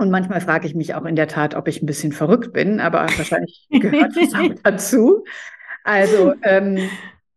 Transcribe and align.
Und 0.00 0.10
manchmal 0.10 0.40
frage 0.40 0.66
ich 0.66 0.74
mich 0.74 0.94
auch 0.94 1.04
in 1.04 1.14
der 1.14 1.28
Tat, 1.28 1.54
ob 1.54 1.68
ich 1.68 1.82
ein 1.82 1.86
bisschen 1.86 2.12
verrückt 2.12 2.54
bin, 2.54 2.80
aber 2.80 3.00
wahrscheinlich 3.00 3.66
gehört 3.68 4.16
das 4.16 4.32
auch 4.32 4.54
dazu. 4.62 5.24
Also 5.84 6.32
ähm, 6.42 6.88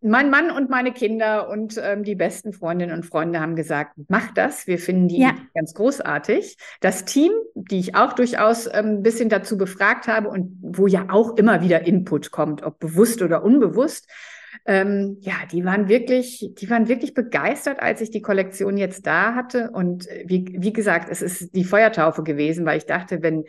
mein 0.02 0.30
Mann 0.30 0.50
und 0.50 0.70
meine 0.70 0.94
Kinder 0.94 1.50
und 1.50 1.78
ähm, 1.84 2.06
die 2.06 2.16
besten 2.16 2.54
Freundinnen 2.54 2.96
und 2.96 3.06
Freunde 3.06 3.42
haben 3.42 3.58
gesagt, 3.58 3.96
mach 4.08 4.34
das. 4.34 4.66
Wir 4.66 4.80
finden 4.80 5.10
die 5.10 5.20
ja. 5.20 5.34
ganz 5.54 5.74
großartig. 5.74 6.56
Das 6.80 7.04
Team, 7.04 7.34
die 7.54 7.80
ich 7.80 7.96
auch 7.96 8.14
durchaus 8.14 8.68
ähm, 8.68 9.00
ein 9.00 9.04
bisschen 9.04 9.28
dazu 9.28 9.58
befragt 9.58 10.08
habe 10.08 10.30
und 10.30 10.58
wo 10.62 10.88
ja 10.88 11.08
auch 11.10 11.36
immer 11.36 11.62
wieder 11.62 11.86
Input 11.86 12.32
kommt, 12.32 12.64
ob 12.64 12.80
bewusst 12.80 13.22
oder 13.22 13.44
unbewusst, 13.44 14.10
ähm, 14.66 15.18
ja, 15.22 15.34
die 15.52 15.66
waren 15.66 15.88
wirklich, 15.88 16.52
die 16.58 16.70
waren 16.70 16.88
wirklich 16.88 17.14
begeistert, 17.14 17.80
als 17.80 18.02
ich 18.02 18.12
die 18.12 18.22
Kollektion 18.22 18.78
jetzt 18.78 19.06
da 19.06 19.36
hatte. 19.36 19.72
Und 19.72 20.08
äh, 20.08 20.26
wie, 20.28 20.56
wie 20.58 20.74
gesagt, 20.74 21.10
es 21.10 21.22
ist 21.22 21.56
die 21.56 21.64
Feuertaufe 21.64 22.24
gewesen, 22.24 22.66
weil 22.66 22.78
ich 22.78 22.86
dachte, 22.86 23.22
wenn 23.22 23.46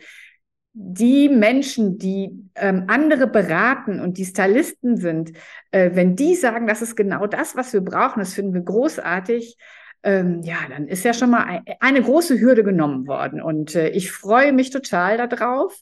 die 0.77 1.29
Menschen, 1.29 1.97
die 1.97 2.49
ähm, 2.55 2.83
andere 2.87 3.27
beraten 3.27 4.01
und 4.01 4.17
die 4.17 4.25
Stylisten 4.25 4.97
sind, 4.97 5.31
äh, 5.71 5.91
wenn 5.93 6.17
die 6.17 6.35
sagen, 6.35 6.67
das 6.67 6.81
ist 6.81 6.97
genau 6.97 7.27
das, 7.27 7.55
was 7.55 7.71
wir 7.71 7.79
brauchen, 7.79 8.19
das 8.19 8.33
finden 8.33 8.53
wir 8.53 8.61
großartig, 8.61 9.57
ähm, 10.03 10.41
ja, 10.43 10.57
dann 10.69 10.87
ist 10.87 11.05
ja 11.05 11.13
schon 11.13 11.31
mal 11.31 11.43
ein, 11.45 11.63
eine 11.79 12.01
große 12.01 12.39
Hürde 12.39 12.63
genommen 12.63 13.07
worden. 13.07 13.41
Und 13.41 13.73
äh, 13.75 13.89
ich 13.89 14.11
freue 14.11 14.51
mich 14.51 14.69
total 14.69 15.27
darauf. 15.27 15.81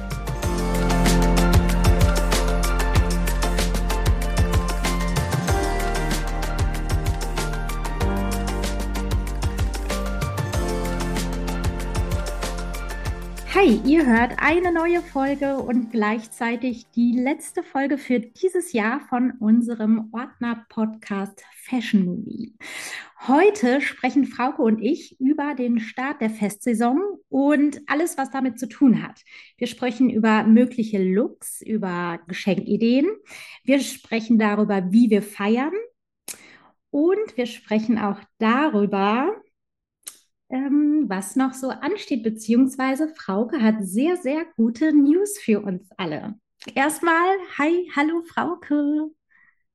Hi, 13.61 13.79
ihr 13.85 14.07
hört 14.07 14.37
eine 14.39 14.73
neue 14.73 15.03
Folge 15.03 15.57
und 15.57 15.91
gleichzeitig 15.91 16.87
die 16.95 17.11
letzte 17.11 17.61
Folge 17.61 17.99
für 17.99 18.19
dieses 18.19 18.73
Jahr 18.73 19.01
von 19.01 19.33
unserem 19.39 20.09
Ordner-Podcast 20.11 21.43
Fashion 21.53 22.05
Movie. 22.05 22.55
Heute 23.27 23.79
sprechen 23.79 24.25
Frauke 24.25 24.63
und 24.63 24.81
ich 24.81 25.19
über 25.19 25.53
den 25.53 25.79
Start 25.79 26.21
der 26.21 26.31
Festsaison 26.31 26.99
und 27.29 27.81
alles, 27.85 28.17
was 28.17 28.31
damit 28.31 28.57
zu 28.57 28.67
tun 28.67 29.03
hat. 29.03 29.21
Wir 29.57 29.67
sprechen 29.67 30.09
über 30.09 30.41
mögliche 30.43 30.97
Looks, 30.97 31.61
über 31.61 32.19
Geschenkideen. 32.27 33.11
Wir 33.63 33.79
sprechen 33.81 34.39
darüber, 34.39 34.91
wie 34.91 35.11
wir 35.11 35.21
feiern. 35.21 35.73
Und 36.89 37.37
wir 37.37 37.45
sprechen 37.45 37.99
auch 37.99 38.17
darüber, 38.39 39.31
ähm, 40.51 41.05
was 41.07 41.35
noch 41.35 41.53
so 41.53 41.69
ansteht, 41.69 42.23
beziehungsweise 42.23 43.07
Frauke 43.07 43.61
hat 43.61 43.75
sehr, 43.79 44.17
sehr 44.17 44.45
gute 44.55 44.93
News 44.93 45.37
für 45.39 45.61
uns 45.61 45.89
alle. 45.97 46.35
Erstmal, 46.75 47.37
hi, 47.57 47.89
hallo 47.95 48.21
Frauke. 48.23 49.09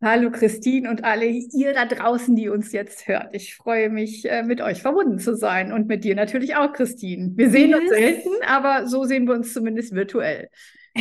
Hallo 0.03 0.31
Christine 0.31 0.91
und 0.91 1.05
alle 1.05 1.25
ihr 1.27 1.73
da 1.73 1.87
draußen, 1.87 2.37
die 2.37 2.51
uns 2.51 2.73
jetzt 2.73 3.09
hört. 3.09 3.35
Ich 3.35 3.57
freue 3.57 3.89
mich, 3.89 4.29
äh, 4.29 4.43
mit 4.43 4.61
euch 4.61 4.83
verbunden 4.83 5.19
zu 5.19 5.35
sein 5.35 5.73
und 5.73 5.89
mit 5.89 6.05
dir 6.05 6.15
natürlich 6.15 6.55
auch, 6.55 6.73
Christine. 6.73 7.33
Wir 7.35 7.51
sehen 7.51 7.71
yes. 7.71 7.81
uns 7.81 7.89
selten, 7.89 8.31
aber 8.47 8.87
so 8.87 9.05
sehen 9.05 9.27
wir 9.27 9.35
uns 9.35 9.53
zumindest 9.53 9.95
virtuell. 9.95 10.51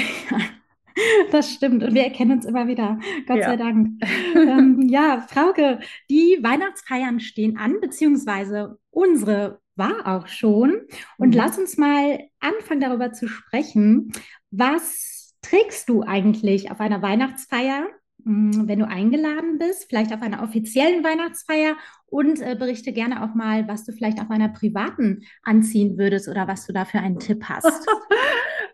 Das 1.29 1.51
stimmt. 1.51 1.83
Und 1.83 1.93
wir 1.93 2.03
erkennen 2.03 2.31
uns 2.31 2.45
immer 2.45 2.67
wieder. 2.67 2.97
Gott 3.27 3.39
ja. 3.39 3.49
sei 3.49 3.57
Dank. 3.57 4.01
ähm, 4.33 4.79
ja, 4.87 5.25
Frauke, 5.27 5.79
die 6.09 6.39
Weihnachtsfeiern 6.41 7.19
stehen 7.19 7.57
an, 7.57 7.81
beziehungsweise 7.81 8.77
unsere 8.91 9.59
war 9.75 10.07
auch 10.07 10.27
schon. 10.27 10.81
Und 11.17 11.29
mhm. 11.29 11.33
lass 11.35 11.57
uns 11.57 11.77
mal 11.77 12.19
anfangen 12.39 12.81
darüber 12.81 13.11
zu 13.11 13.27
sprechen. 13.27 14.11
Was 14.51 15.35
trägst 15.41 15.89
du 15.89 16.03
eigentlich 16.03 16.71
auf 16.71 16.79
einer 16.79 17.01
Weihnachtsfeier, 17.01 17.87
hm, 18.23 18.67
wenn 18.67 18.79
du 18.79 18.87
eingeladen 18.87 19.59
bist, 19.59 19.85
vielleicht 19.87 20.13
auf 20.13 20.21
einer 20.21 20.41
offiziellen 20.41 21.03
Weihnachtsfeier 21.03 21.75
und 22.07 22.41
äh, 22.41 22.55
berichte 22.55 22.91
gerne 22.91 23.23
auch 23.23 23.35
mal, 23.35 23.67
was 23.67 23.85
du 23.85 23.91
vielleicht 23.91 24.19
auf 24.19 24.31
einer 24.31 24.49
privaten 24.49 25.23
anziehen 25.43 25.97
würdest 25.97 26.27
oder 26.27 26.47
was 26.47 26.65
du 26.65 26.73
da 26.73 26.85
für 26.85 26.99
einen 26.99 27.19
Tipp 27.19 27.43
hast. 27.47 27.87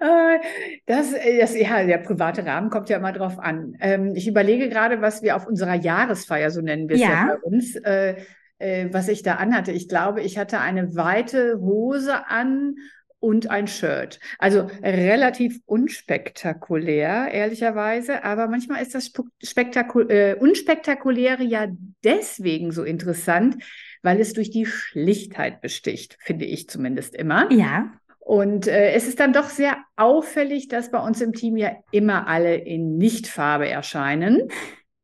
Äh, 0.04 0.40
das, 0.88 1.14
äh, 1.14 1.40
das, 1.40 1.56
ja, 1.56 1.86
der 1.86 2.00
private 2.00 2.44
Rahmen 2.44 2.72
kommt 2.72 2.90
ja 2.90 2.98
immer 2.98 3.12
drauf 3.12 3.38
an. 3.38 3.78
Ähm, 3.80 4.16
ich 4.16 4.28
überlege 4.28 4.68
gerade, 4.68 5.00
was 5.00 5.22
wir 5.22 5.36
auf 5.36 5.46
unserer 5.46 5.76
Jahresfeier, 5.76 6.50
so 6.50 6.60
nennen 6.60 6.90
wir 6.90 6.96
es 6.96 7.04
ja. 7.04 7.10
ja 7.10 7.26
bei 7.28 7.42
uns, 7.42 7.76
äh, 7.76 8.16
äh, 8.62 8.90
was 8.92 9.08
ich 9.08 9.24
da 9.24 9.36
anhatte. 9.36 9.72
Ich 9.72 9.90
glaube, 9.90 10.22
ich 10.22 10.38
hatte 10.38 10.60
eine 10.60 10.96
weite 10.96 11.60
Hose 11.60 12.28
an 12.28 12.76
und 13.20 13.50
ein 13.50 13.68
Shirt. 13.68 14.20
Also 14.40 14.68
relativ 14.84 15.60
unspektakulär, 15.66 17.30
ehrlicherweise. 17.32 18.24
Aber 18.24 18.48
manchmal 18.48 18.82
ist 18.82 18.96
das 18.96 19.12
Spektakul 19.44 20.10
äh, 20.10 20.36
Unspektakuläre 20.36 21.44
ja 21.44 21.68
deswegen 22.04 22.72
so 22.72 22.84
interessant, 22.84 23.64
weil 24.02 24.20
es 24.20 24.34
durch 24.34 24.50
die 24.50 24.66
Schlichtheit 24.66 25.62
besticht, 25.62 26.18
finde 26.20 26.46
ich 26.46 26.68
zumindest 26.68 27.16
immer. 27.16 27.52
Ja. 27.52 27.94
Und 28.20 28.68
äh, 28.68 28.94
es 28.94 29.08
ist 29.08 29.20
dann 29.20 29.34
doch 29.34 29.50
sehr 29.50 29.78
auffällig, 29.98 30.68
dass 30.68 30.90
bei 30.90 31.00
uns 31.00 31.22
im 31.22 31.34
Team 31.34 31.58
ja 31.58 31.72
immer 31.92 32.28
alle 32.28 32.56
in 32.56 32.98
Nichtfarbe 32.98 33.68
erscheinen. 33.68 34.50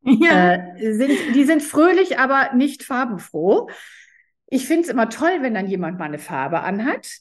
Ja. 0.20 0.54
Äh, 0.76 0.94
sind, 0.94 1.10
die 1.34 1.44
sind 1.44 1.62
fröhlich, 1.62 2.18
aber 2.18 2.54
nicht 2.54 2.82
farbenfroh. 2.82 3.68
Ich 4.46 4.66
finde 4.66 4.84
es 4.84 4.88
immer 4.88 5.10
toll, 5.10 5.38
wenn 5.40 5.54
dann 5.54 5.68
jemand 5.68 5.98
mal 5.98 6.06
eine 6.06 6.18
Farbe 6.18 6.60
anhat. 6.60 7.18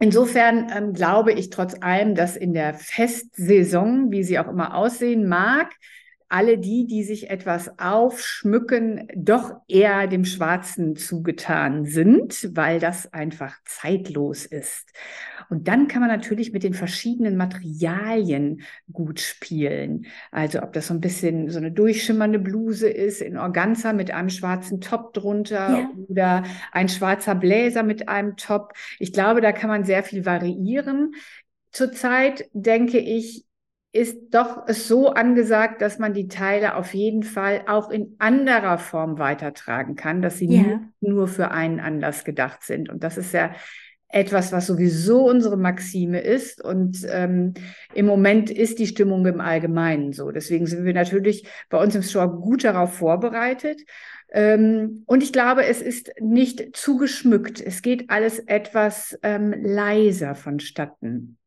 Insofern 0.00 0.70
ähm, 0.74 0.92
glaube 0.94 1.32
ich 1.32 1.50
trotz 1.50 1.74
allem, 1.80 2.14
dass 2.14 2.36
in 2.36 2.54
der 2.54 2.74
Festsaison, 2.74 4.10
wie 4.10 4.24
sie 4.24 4.38
auch 4.38 4.48
immer 4.48 4.74
aussehen 4.74 5.28
mag, 5.28 5.72
alle 6.30 6.58
die, 6.58 6.86
die 6.86 7.02
sich 7.02 7.28
etwas 7.28 7.78
aufschmücken, 7.78 9.08
doch 9.14 9.52
eher 9.68 10.06
dem 10.06 10.24
Schwarzen 10.24 10.96
zugetan 10.96 11.84
sind, 11.84 12.50
weil 12.56 12.78
das 12.78 13.12
einfach 13.12 13.56
zeitlos 13.66 14.46
ist. 14.46 14.90
Und 15.50 15.66
dann 15.66 15.88
kann 15.88 16.00
man 16.00 16.10
natürlich 16.10 16.52
mit 16.52 16.62
den 16.62 16.74
verschiedenen 16.74 17.36
Materialien 17.36 18.62
gut 18.92 19.18
spielen. 19.18 20.06
Also 20.30 20.62
ob 20.62 20.72
das 20.72 20.86
so 20.86 20.94
ein 20.94 21.00
bisschen 21.00 21.50
so 21.50 21.58
eine 21.58 21.72
durchschimmernde 21.72 22.38
Bluse 22.38 22.88
ist 22.88 23.20
in 23.20 23.36
Organza 23.36 23.92
mit 23.92 24.12
einem 24.12 24.30
schwarzen 24.30 24.80
Top 24.80 25.12
drunter 25.12 25.80
ja. 25.80 25.90
oder 26.08 26.44
ein 26.70 26.88
schwarzer 26.88 27.34
Bläser 27.34 27.82
mit 27.82 28.08
einem 28.08 28.36
Top. 28.36 28.74
Ich 29.00 29.12
glaube, 29.12 29.40
da 29.40 29.50
kann 29.50 29.68
man 29.68 29.84
sehr 29.84 30.04
viel 30.04 30.24
variieren. 30.24 31.14
Zurzeit 31.72 32.48
denke 32.52 32.98
ich, 32.98 33.44
ist 33.92 34.32
doch 34.32 34.68
es 34.68 34.86
so 34.86 35.10
angesagt, 35.10 35.82
dass 35.82 35.98
man 35.98 36.14
die 36.14 36.28
Teile 36.28 36.76
auf 36.76 36.94
jeden 36.94 37.24
Fall 37.24 37.64
auch 37.66 37.90
in 37.90 38.14
anderer 38.20 38.78
Form 38.78 39.18
weitertragen 39.18 39.96
kann, 39.96 40.22
dass 40.22 40.38
sie 40.38 40.46
yeah. 40.46 40.62
nicht 40.62 40.80
nur 41.00 41.26
für 41.26 41.50
einen 41.50 41.80
Anlass 41.80 42.24
gedacht 42.24 42.62
sind. 42.62 42.88
Und 42.88 43.02
das 43.02 43.16
ist 43.16 43.32
ja 43.32 43.50
etwas, 44.12 44.52
was 44.52 44.66
sowieso 44.66 45.28
unsere 45.28 45.56
Maxime 45.56 46.20
ist. 46.20 46.62
Und 46.62 47.06
ähm, 47.08 47.54
im 47.94 48.06
Moment 48.06 48.50
ist 48.50 48.78
die 48.78 48.86
Stimmung 48.86 49.24
im 49.26 49.40
Allgemeinen 49.40 50.12
so. 50.12 50.30
Deswegen 50.30 50.66
sind 50.66 50.84
wir 50.84 50.94
natürlich 50.94 51.46
bei 51.68 51.82
uns 51.82 51.94
im 51.94 52.02
Store 52.02 52.28
gut 52.28 52.64
darauf 52.64 52.94
vorbereitet. 52.94 53.82
Ähm, 54.32 55.02
und 55.06 55.22
ich 55.22 55.32
glaube, 55.32 55.64
es 55.64 55.82
ist 55.82 56.12
nicht 56.20 56.76
zu 56.76 56.96
geschmückt. 56.96 57.60
Es 57.60 57.82
geht 57.82 58.10
alles 58.10 58.38
etwas 58.38 59.18
ähm, 59.22 59.54
leiser 59.58 60.34
vonstatten. 60.34 61.39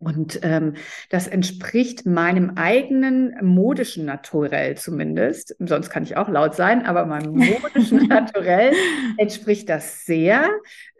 Und 0.00 0.40
ähm, 0.42 0.74
das 1.10 1.26
entspricht 1.26 2.06
meinem 2.06 2.52
eigenen 2.56 3.34
modischen 3.42 4.04
Naturell 4.04 4.76
zumindest. 4.76 5.56
Sonst 5.58 5.90
kann 5.90 6.04
ich 6.04 6.16
auch 6.16 6.28
laut 6.28 6.54
sein, 6.54 6.86
aber 6.86 7.04
meinem 7.04 7.34
modischen 7.62 8.06
Naturell 8.06 8.72
entspricht 9.16 9.68
das 9.68 10.04
sehr, 10.04 10.48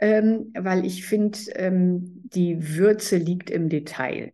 ähm, 0.00 0.53
weil 0.59 0.85
ich 0.85 1.06
finde, 1.06 1.39
ähm, 1.55 2.23
die 2.25 2.77
Würze 2.77 3.19
liegt 3.19 3.50
im 3.50 3.69
Detail. 3.69 4.33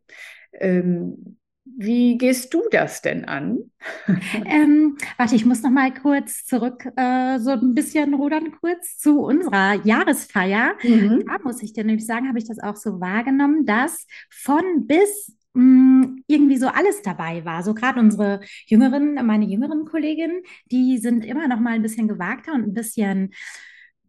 Ähm, 0.52 1.36
wie 1.76 2.18
gehst 2.18 2.52
du 2.54 2.62
das 2.70 3.02
denn 3.02 3.24
an? 3.24 3.58
ähm, 4.46 4.96
warte, 5.16 5.34
ich 5.34 5.44
muss 5.44 5.62
noch 5.62 5.70
mal 5.70 5.92
kurz 5.92 6.44
zurück, 6.44 6.86
äh, 6.96 7.38
so 7.38 7.50
ein 7.50 7.74
bisschen 7.74 8.14
rudern 8.14 8.52
kurz 8.60 8.98
zu 8.98 9.20
unserer 9.20 9.84
Jahresfeier. 9.84 10.74
Mhm. 10.82 11.24
Da 11.26 11.38
muss 11.42 11.62
ich 11.62 11.72
dir 11.72 11.84
nämlich 11.84 12.06
sagen, 12.06 12.28
habe 12.28 12.38
ich 12.38 12.46
das 12.46 12.58
auch 12.60 12.76
so 12.76 13.00
wahrgenommen, 13.00 13.66
dass 13.66 14.06
von 14.30 14.86
bis 14.86 15.36
mm, 15.54 16.18
irgendwie 16.26 16.58
so 16.58 16.68
alles 16.68 17.02
dabei 17.02 17.44
war. 17.44 17.62
So 17.62 17.74
gerade 17.74 18.00
unsere 18.00 18.40
jüngeren, 18.66 19.14
meine 19.26 19.46
jüngeren 19.46 19.84
Kolleginnen, 19.84 20.42
die 20.70 20.98
sind 20.98 21.24
immer 21.24 21.48
noch 21.48 21.60
mal 21.60 21.74
ein 21.74 21.82
bisschen 21.82 22.08
gewagter 22.08 22.52
und 22.52 22.62
ein 22.62 22.74
bisschen 22.74 23.32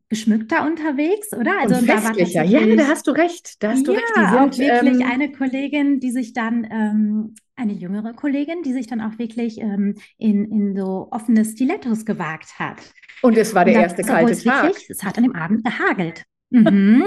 geschmückter 0.10 0.66
unterwegs, 0.66 1.34
oder? 1.34 1.60
Also 1.60 1.76
und 1.76 1.86
festlicher. 1.86 2.44
Da 2.44 2.50
ja, 2.50 2.76
da 2.76 2.88
hast 2.88 3.08
du 3.08 3.12
recht. 3.12 3.62
Da 3.64 3.72
hast 3.72 3.88
du 3.88 3.94
ja, 3.94 4.00
recht. 4.00 4.12
Die 4.16 4.22
sind, 4.22 4.30
auch 4.30 4.58
wirklich 4.58 5.02
ähm, 5.02 5.12
eine 5.12 5.32
Kollegin, 5.32 6.00
die 6.00 6.12
sich 6.12 6.34
dann, 6.34 6.68
ähm, 6.70 7.36
eine 7.56 7.74
jüngere 7.74 8.14
Kollegin, 8.14 8.64
die 8.64 8.74
sich 8.74 8.88
dann 8.88 9.02
auch 9.02 9.18
wirklich 9.18 9.60
ähm, 9.60 9.96
in, 10.18 10.46
in 10.52 10.76
so 10.76 11.08
offene 11.12 11.44
Stilettos 11.46 12.06
gewagt 12.06 12.60
hat. 12.60 12.78
Und 13.22 13.38
es 13.38 13.56
war 13.56 13.66
der 13.66 13.76
erste 13.76 14.04
kalte 14.04 14.38
Tag. 14.44 14.66
Wirklich, 14.66 14.90
es 14.90 15.04
hat 15.04 15.18
an 15.18 15.24
dem 15.24 15.36
Abend 15.36 15.64
gehagelt. 15.64 16.26
Mhm. 16.52 17.04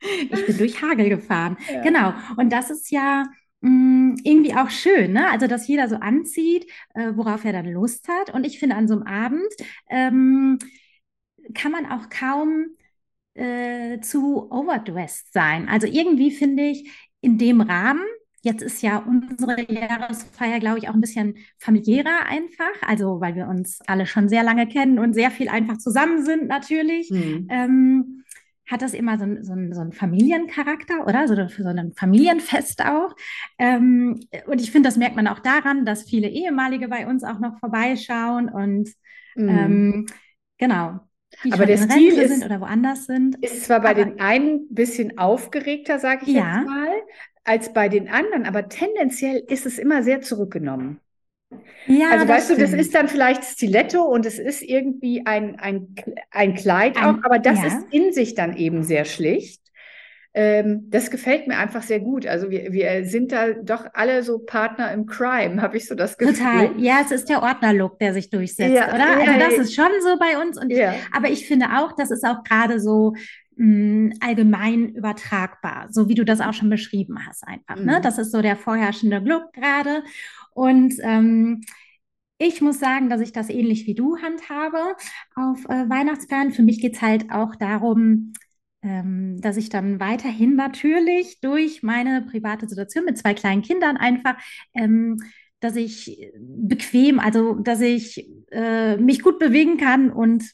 ich 0.30 0.46
bin 0.46 0.58
durch 0.58 0.80
Hagel 0.80 1.08
gefahren. 1.08 1.56
Ja. 1.72 1.82
Genau. 1.82 2.14
Und 2.36 2.52
das 2.52 2.70
ist 2.70 2.90
ja 2.90 3.24
mh, 3.60 3.70
mm, 3.70 4.16
irgendwie 4.22 4.54
auch 4.54 4.70
schön, 4.70 5.12
ne? 5.12 5.28
Also, 5.30 5.46
dass 5.46 5.66
jeder 5.66 5.88
so 5.88 5.96
anzieht, 5.96 6.70
äh, 6.94 7.12
worauf 7.14 7.44
er 7.44 7.52
dann 7.52 7.72
Lust 7.72 8.06
hat. 8.08 8.32
Und 8.32 8.46
ich 8.46 8.58
finde, 8.58 8.76
an 8.76 8.86
so 8.86 8.94
einem 8.94 9.02
Abend 9.04 9.52
ähm, 9.90 10.58
kann 11.54 11.72
man 11.72 11.86
auch 11.86 12.08
kaum 12.10 12.66
äh, 13.34 14.00
zu 14.00 14.50
overdressed 14.50 15.32
sein. 15.32 15.68
Also 15.68 15.86
irgendwie 15.86 16.30
finde 16.30 16.64
ich 16.64 16.90
in 17.20 17.38
dem 17.38 17.60
Rahmen, 17.60 18.04
jetzt 18.42 18.62
ist 18.62 18.82
ja 18.82 18.98
unsere 18.98 19.70
Jahresfeier, 19.72 20.58
glaube 20.60 20.78
ich, 20.78 20.88
auch 20.88 20.94
ein 20.94 21.00
bisschen 21.00 21.36
familiärer 21.58 22.26
einfach, 22.26 22.82
also 22.82 23.20
weil 23.20 23.36
wir 23.36 23.48
uns 23.48 23.80
alle 23.86 24.06
schon 24.06 24.28
sehr 24.28 24.42
lange 24.42 24.66
kennen 24.66 24.98
und 24.98 25.14
sehr 25.14 25.30
viel 25.30 25.48
einfach 25.48 25.78
zusammen 25.78 26.24
sind 26.24 26.48
natürlich. 26.48 27.10
Mhm. 27.10 27.46
Ähm, 27.50 28.24
hat 28.66 28.80
das 28.80 28.94
immer 28.94 29.18
so, 29.18 29.26
so, 29.42 29.54
so 29.72 29.80
einen 29.80 29.92
Familiencharakter, 29.92 31.06
oder? 31.06 31.28
So, 31.28 31.34
so 31.34 31.68
ein 31.68 31.92
Familienfest 31.94 32.84
auch. 32.84 33.14
Ähm, 33.58 34.20
und 34.46 34.60
ich 34.60 34.70
finde, 34.70 34.88
das 34.88 34.96
merkt 34.96 35.16
man 35.16 35.26
auch 35.26 35.40
daran, 35.40 35.84
dass 35.84 36.08
viele 36.08 36.28
ehemalige 36.28 36.88
bei 36.88 37.06
uns 37.06 37.24
auch 37.24 37.38
noch 37.38 37.58
vorbeischauen 37.58 38.48
und 38.48 38.88
mhm. 39.34 39.48
ähm, 39.48 40.06
genau 40.58 41.00
die 41.44 41.52
aber 41.52 41.66
der 41.66 41.78
Stil 41.78 42.18
ist, 42.18 42.30
sind 42.30 42.44
oder 42.44 42.60
woanders 42.60 43.06
sind. 43.06 43.36
Ist 43.42 43.64
zwar 43.64 43.80
bei 43.80 43.94
den 43.94 44.20
einen 44.20 44.54
ein 44.54 44.74
bisschen 44.74 45.18
aufgeregter, 45.18 45.98
sage 45.98 46.22
ich 46.26 46.34
ja. 46.34 46.58
jetzt 46.58 46.66
mal, 46.66 46.92
als 47.44 47.72
bei 47.72 47.88
den 47.88 48.08
anderen, 48.08 48.46
aber 48.46 48.68
tendenziell 48.68 49.42
ist 49.48 49.66
es 49.66 49.78
immer 49.78 50.02
sehr 50.02 50.20
zurückgenommen. 50.20 51.00
Ja, 51.86 52.10
also 52.10 52.28
weißt 52.28 52.46
stimmt. 52.46 52.60
du, 52.60 52.62
das 52.64 52.72
ist 52.72 52.94
dann 52.94 53.08
vielleicht 53.08 53.44
Stiletto 53.44 54.02
und 54.02 54.24
es 54.24 54.38
ist 54.38 54.62
irgendwie 54.62 55.26
ein, 55.26 55.58
ein, 55.58 55.94
ein 56.30 56.54
Kleid 56.54 56.96
ein, 56.96 57.04
auch, 57.04 57.24
aber 57.24 57.38
das 57.38 57.58
ja. 57.60 57.66
ist 57.66 57.86
in 57.90 58.12
sich 58.12 58.34
dann 58.34 58.56
eben 58.56 58.84
sehr 58.84 59.04
schlicht. 59.04 59.61
Ähm, 60.34 60.86
das 60.88 61.10
gefällt 61.10 61.46
mir 61.46 61.58
einfach 61.58 61.82
sehr 61.82 62.00
gut. 62.00 62.26
Also 62.26 62.48
wir, 62.50 62.72
wir 62.72 63.04
sind 63.04 63.32
da 63.32 63.52
doch 63.52 63.84
alle 63.92 64.22
so 64.22 64.38
Partner 64.38 64.90
im 64.92 65.06
Crime, 65.06 65.60
habe 65.62 65.76
ich 65.76 65.86
so 65.86 65.94
das 65.94 66.16
Gefühl. 66.16 66.34
Total. 66.34 66.70
Ja, 66.78 67.00
es 67.04 67.10
ist 67.10 67.28
der 67.28 67.42
Ordnerlook, 67.42 67.98
der 67.98 68.14
sich 68.14 68.30
durchsetzt, 68.30 68.74
ja, 68.74 68.94
oder? 68.94 69.18
Also 69.18 69.38
das 69.38 69.54
ist 69.54 69.74
schon 69.74 69.90
so 70.02 70.18
bei 70.18 70.40
uns. 70.40 70.58
Und 70.58 70.70
ja. 70.70 70.94
aber 71.12 71.28
ich 71.28 71.46
finde 71.46 71.66
auch, 71.76 71.92
das 71.92 72.10
ist 72.10 72.24
auch 72.24 72.44
gerade 72.44 72.80
so 72.80 73.14
mh, 73.56 73.66
mm, 73.66 74.12
allgemein 74.20 74.88
übertragbar, 74.94 75.88
so 75.90 76.08
wie 76.08 76.14
du 76.14 76.24
das 76.24 76.40
auch 76.40 76.54
schon 76.54 76.70
beschrieben 76.70 77.18
hast, 77.26 77.46
einfach. 77.46 77.76
Ne? 77.76 77.82
Mhm. 77.82 77.86
Ne? 77.88 78.00
Das 78.00 78.18
ist 78.18 78.32
so 78.32 78.40
der 78.40 78.56
vorherrschende 78.56 79.18
Look 79.18 79.52
gerade. 79.52 80.02
Und 80.54 80.94
ähm, 81.02 81.62
ich 82.38 82.60
muss 82.60 82.80
sagen, 82.80 83.08
dass 83.08 83.20
ich 83.20 83.32
das 83.32 83.50
ähnlich 83.50 83.86
wie 83.86 83.94
du 83.94 84.16
handhabe 84.16 84.96
auf 85.36 85.64
äh, 85.66 85.88
Weihnachtsfeiern. 85.88 86.52
Für 86.52 86.62
mich 86.62 86.80
geht 86.80 86.96
es 86.96 87.02
halt 87.02 87.30
auch 87.30 87.54
darum, 87.54 88.32
dass 88.82 89.56
ich 89.56 89.68
dann 89.68 90.00
weiterhin 90.00 90.56
natürlich 90.56 91.40
durch 91.40 91.82
meine 91.82 92.22
private 92.22 92.68
Situation 92.68 93.04
mit 93.04 93.16
zwei 93.16 93.32
kleinen 93.32 93.62
Kindern 93.62 93.96
einfach, 93.96 94.34
ähm, 94.74 95.18
dass 95.60 95.76
ich 95.76 96.32
bequem, 96.36 97.20
also 97.20 97.54
dass 97.54 97.80
ich 97.80 98.28
äh, 98.50 98.96
mich 98.96 99.22
gut 99.22 99.38
bewegen 99.38 99.76
kann 99.76 100.10
und 100.10 100.44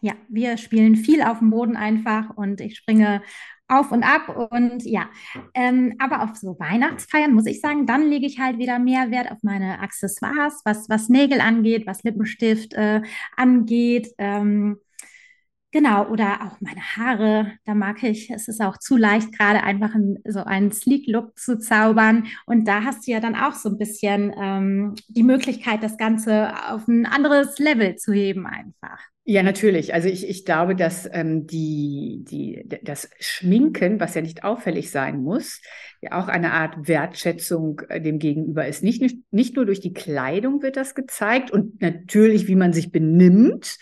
ja, 0.00 0.12
wir 0.28 0.58
spielen 0.58 0.96
viel 0.96 1.22
auf 1.22 1.38
dem 1.40 1.50
Boden 1.50 1.76
einfach 1.76 2.36
und 2.36 2.60
ich 2.60 2.76
springe 2.76 3.22
auf 3.68 3.92
und 3.92 4.02
ab 4.02 4.50
und 4.50 4.82
ja, 4.84 5.10
ähm, 5.54 5.94
aber 5.98 6.22
auf 6.22 6.36
so 6.36 6.58
Weihnachtsfeiern 6.58 7.34
muss 7.34 7.46
ich 7.46 7.60
sagen, 7.60 7.86
dann 7.86 8.08
lege 8.08 8.26
ich 8.26 8.38
halt 8.38 8.58
wieder 8.58 8.78
mehr 8.78 9.10
Wert 9.10 9.30
auf 9.30 9.38
meine 9.42 9.80
Accessoires, 9.80 10.62
was, 10.64 10.88
was 10.88 11.08
Nägel 11.08 11.40
angeht, 11.40 11.86
was 11.86 12.02
Lippenstift 12.02 12.74
äh, 12.74 13.02
angeht. 13.36 14.14
Ähm, 14.18 14.78
Genau, 15.70 16.08
oder 16.08 16.46
auch 16.46 16.60
meine 16.62 16.80
Haare, 16.80 17.52
da 17.66 17.74
mag 17.74 18.02
ich, 18.02 18.30
es 18.30 18.48
ist 18.48 18.62
auch 18.62 18.78
zu 18.78 18.96
leicht, 18.96 19.36
gerade 19.36 19.62
einfach 19.62 19.94
in, 19.94 20.18
so 20.24 20.42
einen 20.42 20.72
Sleek-Look 20.72 21.38
zu 21.38 21.58
zaubern. 21.58 22.26
Und 22.46 22.66
da 22.66 22.84
hast 22.84 23.06
du 23.06 23.10
ja 23.10 23.20
dann 23.20 23.34
auch 23.34 23.52
so 23.52 23.68
ein 23.68 23.76
bisschen 23.76 24.32
ähm, 24.40 24.94
die 25.08 25.22
Möglichkeit, 25.22 25.82
das 25.82 25.98
Ganze 25.98 26.54
auf 26.70 26.88
ein 26.88 27.04
anderes 27.04 27.58
Level 27.58 27.96
zu 27.96 28.14
heben 28.14 28.46
einfach. 28.46 28.98
Ja, 29.30 29.42
natürlich. 29.42 29.92
Also 29.92 30.08
ich, 30.08 30.26
ich 30.26 30.46
glaube, 30.46 30.74
dass 30.74 31.06
ähm, 31.12 31.46
die, 31.46 32.24
die, 32.26 32.66
das 32.82 33.10
Schminken, 33.20 34.00
was 34.00 34.14
ja 34.14 34.22
nicht 34.22 34.44
auffällig 34.44 34.90
sein 34.90 35.22
muss, 35.22 35.60
ja 36.00 36.12
auch 36.18 36.28
eine 36.28 36.54
Art 36.54 36.88
Wertschätzung 36.88 37.82
äh, 37.90 38.00
dem 38.00 38.18
Gegenüber 38.18 38.66
ist. 38.66 38.82
Nicht, 38.82 39.02
nicht, 39.02 39.18
nicht 39.30 39.54
nur 39.54 39.66
durch 39.66 39.80
die 39.80 39.92
Kleidung 39.92 40.62
wird 40.62 40.78
das 40.78 40.94
gezeigt 40.94 41.50
und 41.50 41.82
natürlich, 41.82 42.48
wie 42.48 42.56
man 42.56 42.72
sich 42.72 42.90
benimmt, 42.90 43.76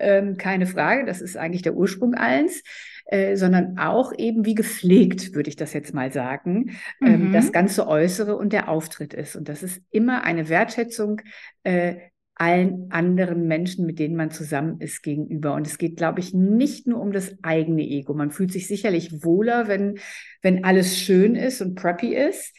ähm, 0.00 0.36
keine 0.36 0.66
Frage, 0.66 1.04
das 1.04 1.20
ist 1.20 1.36
eigentlich 1.36 1.62
der 1.62 1.74
Ursprung 1.74 2.14
allens. 2.14 2.62
Äh, 3.06 3.36
sondern 3.36 3.76
auch 3.76 4.12
eben 4.16 4.44
wie 4.46 4.54
gepflegt, 4.54 5.34
würde 5.34 5.48
ich 5.48 5.56
das 5.56 5.72
jetzt 5.72 5.92
mal 5.92 6.12
sagen, 6.12 6.76
ähm, 7.04 7.28
mhm. 7.28 7.32
das 7.32 7.50
ganze 7.50 7.88
Äußere 7.88 8.36
und 8.36 8.52
der 8.52 8.68
Auftritt 8.68 9.14
ist. 9.14 9.34
Und 9.34 9.48
das 9.48 9.64
ist 9.64 9.82
immer 9.90 10.22
eine 10.22 10.48
Wertschätzung 10.48 11.20
äh, 11.64 11.96
allen 12.36 12.86
anderen 12.90 13.48
Menschen, 13.48 13.84
mit 13.84 13.98
denen 13.98 14.14
man 14.14 14.30
zusammen 14.30 14.80
ist, 14.80 15.02
gegenüber. 15.02 15.54
Und 15.54 15.66
es 15.66 15.76
geht, 15.76 15.96
glaube 15.96 16.20
ich, 16.20 16.32
nicht 16.32 16.86
nur 16.86 17.00
um 17.00 17.10
das 17.12 17.34
eigene 17.42 17.82
Ego. 17.82 18.14
Man 18.14 18.30
fühlt 18.30 18.52
sich 18.52 18.68
sicherlich 18.68 19.24
wohler, 19.24 19.66
wenn, 19.66 19.98
wenn 20.40 20.64
alles 20.64 20.96
schön 20.96 21.34
ist 21.34 21.60
und 21.60 21.74
preppy 21.74 22.14
ist. 22.14 22.54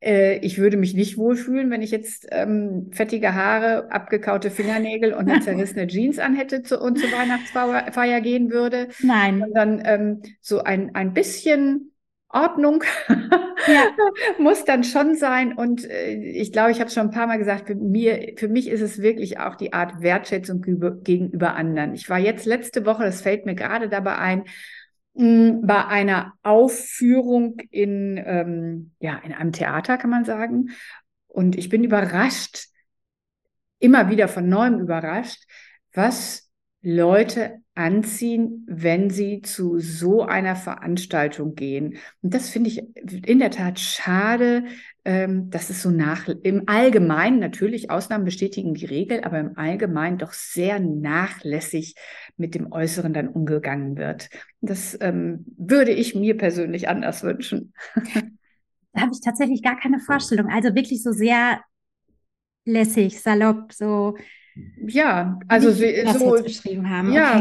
Äh, 0.00 0.38
ich 0.38 0.58
würde 0.58 0.76
mich 0.76 0.94
nicht 0.94 1.18
wohlfühlen, 1.18 1.70
wenn 1.70 1.82
ich 1.82 1.90
jetzt 1.90 2.26
ähm, 2.30 2.90
fettige 2.92 3.34
Haare, 3.34 3.90
abgekaute 3.90 4.50
Fingernägel 4.50 5.12
und 5.12 5.30
eine 5.30 5.40
zerrissene 5.44 5.86
Jeans 5.86 6.18
anhätte 6.18 6.62
zu, 6.62 6.80
und 6.80 6.98
zur 6.98 7.10
Weihnachtsfeier 7.12 8.20
gehen 8.20 8.50
würde. 8.50 8.88
Nein. 9.00 9.40
Sondern 9.40 9.82
ähm, 9.84 10.22
so 10.40 10.62
ein, 10.62 10.94
ein 10.94 11.12
bisschen 11.12 11.90
Ordnung 12.32 12.84
ja. 13.08 13.84
muss 14.38 14.64
dann 14.64 14.84
schon 14.84 15.16
sein. 15.16 15.52
Und 15.52 15.84
äh, 15.84 16.12
ich 16.12 16.52
glaube, 16.52 16.70
ich 16.70 16.78
habe 16.78 16.86
es 16.86 16.94
schon 16.94 17.08
ein 17.08 17.10
paar 17.10 17.26
Mal 17.26 17.38
gesagt, 17.38 17.66
für, 17.66 17.74
mir, 17.74 18.34
für 18.36 18.48
mich 18.48 18.68
ist 18.68 18.80
es 18.80 19.02
wirklich 19.02 19.38
auch 19.40 19.56
die 19.56 19.72
Art 19.72 20.00
Wertschätzung 20.00 20.62
gegenüber 21.02 21.56
anderen. 21.56 21.94
Ich 21.94 22.08
war 22.08 22.18
jetzt 22.18 22.46
letzte 22.46 22.86
Woche, 22.86 23.04
das 23.04 23.20
fällt 23.20 23.46
mir 23.46 23.54
gerade 23.54 23.88
dabei 23.88 24.16
ein, 24.16 24.44
bei 25.14 25.86
einer 25.86 26.34
Aufführung 26.42 27.58
in, 27.70 28.16
ähm, 28.24 28.92
ja, 29.00 29.18
in 29.18 29.32
einem 29.32 29.52
Theater, 29.52 29.98
kann 29.98 30.10
man 30.10 30.24
sagen. 30.24 30.70
Und 31.26 31.56
ich 31.56 31.68
bin 31.68 31.84
überrascht, 31.84 32.66
immer 33.78 34.10
wieder 34.10 34.28
von 34.28 34.48
neuem 34.48 34.78
überrascht, 34.78 35.44
was 35.92 36.50
Leute 36.82 37.59
anziehen, 37.74 38.64
wenn 38.68 39.10
sie 39.10 39.42
zu 39.42 39.78
so 39.78 40.22
einer 40.22 40.56
Veranstaltung 40.56 41.54
gehen. 41.54 41.96
Und 42.20 42.34
das 42.34 42.50
finde 42.50 42.68
ich 42.68 42.82
in 43.26 43.38
der 43.38 43.50
Tat 43.50 43.78
schade, 43.78 44.64
ähm, 45.04 45.50
dass 45.50 45.70
es 45.70 45.82
so 45.82 45.90
nach, 45.90 46.28
im 46.28 46.64
Allgemeinen, 46.68 47.38
natürlich, 47.38 47.90
Ausnahmen 47.90 48.24
bestätigen 48.24 48.74
die 48.74 48.86
Regel, 48.86 49.22
aber 49.22 49.38
im 49.40 49.56
Allgemeinen 49.56 50.18
doch 50.18 50.32
sehr 50.32 50.80
nachlässig 50.80 51.94
mit 52.36 52.54
dem 52.54 52.72
Äußeren 52.72 53.12
dann 53.12 53.28
umgegangen 53.28 53.96
wird. 53.96 54.28
Das 54.60 54.98
ähm, 55.00 55.46
würde 55.56 55.92
ich 55.92 56.14
mir 56.14 56.36
persönlich 56.36 56.88
anders 56.88 57.22
wünschen. 57.22 57.72
Da 58.92 59.02
habe 59.02 59.12
ich 59.12 59.20
tatsächlich 59.20 59.62
gar 59.62 59.78
keine 59.78 60.00
Vorstellung. 60.00 60.48
Also 60.50 60.74
wirklich 60.74 61.04
so 61.04 61.12
sehr 61.12 61.60
lässig, 62.64 63.20
salopp, 63.20 63.72
so 63.72 64.16
ja, 64.86 65.38
also 65.48 65.70
sie, 65.70 66.04
so 66.18 66.42
beschrieben 66.42 66.88
haben. 66.88 67.12
Ja, 67.12 67.40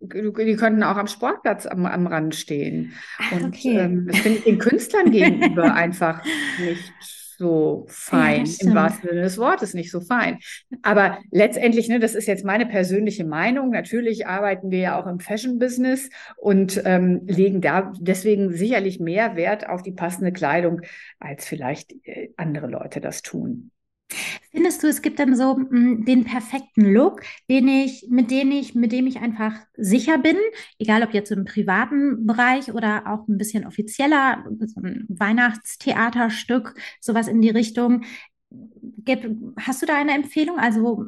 okay. 0.00 0.44
die 0.44 0.56
könnten 0.56 0.82
auch 0.82 0.96
am 0.96 1.06
Sportplatz 1.06 1.66
am, 1.66 1.86
am 1.86 2.06
Rand 2.06 2.34
stehen. 2.34 2.92
Ach, 3.18 3.32
und 3.32 3.46
okay. 3.46 3.78
ähm, 3.78 4.06
das 4.08 4.18
finde 4.18 4.38
ich 4.38 4.44
den 4.44 4.58
Künstlern 4.58 5.10
gegenüber 5.10 5.74
einfach 5.74 6.24
nicht 6.58 6.92
so 7.38 7.84
fein, 7.88 8.46
Ja, 8.46 8.68
im 8.68 8.74
wahrsten 8.74 9.10
Sinne 9.10 9.22
des 9.22 9.38
Wortes 9.38 9.74
nicht 9.74 9.90
so 9.90 10.00
fein. 10.00 10.38
Aber 10.82 11.18
letztendlich, 11.30 11.88
ne, 11.88 12.00
das 12.00 12.14
ist 12.14 12.26
jetzt 12.26 12.44
meine 12.44 12.66
persönliche 12.66 13.24
Meinung. 13.24 13.70
Natürlich 13.70 14.26
arbeiten 14.26 14.70
wir 14.70 14.78
ja 14.78 15.00
auch 15.00 15.06
im 15.06 15.20
Fashion-Business 15.20 16.08
und 16.36 16.80
ähm, 16.84 17.22
legen 17.26 17.60
da 17.60 17.92
deswegen 18.00 18.52
sicherlich 18.52 19.00
mehr 19.00 19.36
Wert 19.36 19.68
auf 19.68 19.82
die 19.82 19.92
passende 19.92 20.32
Kleidung, 20.32 20.80
als 21.18 21.46
vielleicht 21.46 21.92
äh, 22.04 22.30
andere 22.36 22.68
Leute 22.68 23.00
das 23.00 23.22
tun. 23.22 23.70
Findest 24.50 24.82
du, 24.82 24.86
es 24.86 25.02
gibt 25.02 25.18
dann 25.18 25.36
so 25.36 25.56
mh, 25.56 25.66
mm, 25.70 26.04
den 26.04 26.24
perfekten 26.24 26.92
Look, 26.92 27.22
den 27.50 27.68
ich, 27.68 28.06
mit 28.08 28.30
dem 28.30 28.50
ich, 28.50 28.74
mit 28.74 28.92
dem 28.92 29.06
ich 29.06 29.18
einfach 29.18 29.54
sicher 29.76 30.18
bin, 30.18 30.36
egal 30.78 31.02
ob 31.02 31.12
jetzt 31.12 31.30
im 31.32 31.44
privaten 31.44 32.26
Bereich 32.26 32.72
oder 32.72 33.06
auch 33.06 33.28
ein 33.28 33.38
bisschen 33.38 33.66
offizieller, 33.66 34.44
so 34.60 34.80
ein 34.80 35.04
Weihnachtstheaterstück, 35.08 36.74
sowas 37.00 37.28
in 37.28 37.40
die 37.40 37.50
Richtung. 37.50 38.04
Hast 39.58 39.82
du 39.82 39.86
da 39.86 39.96
eine 39.96 40.14
Empfehlung? 40.14 40.58
Also, 40.58 41.04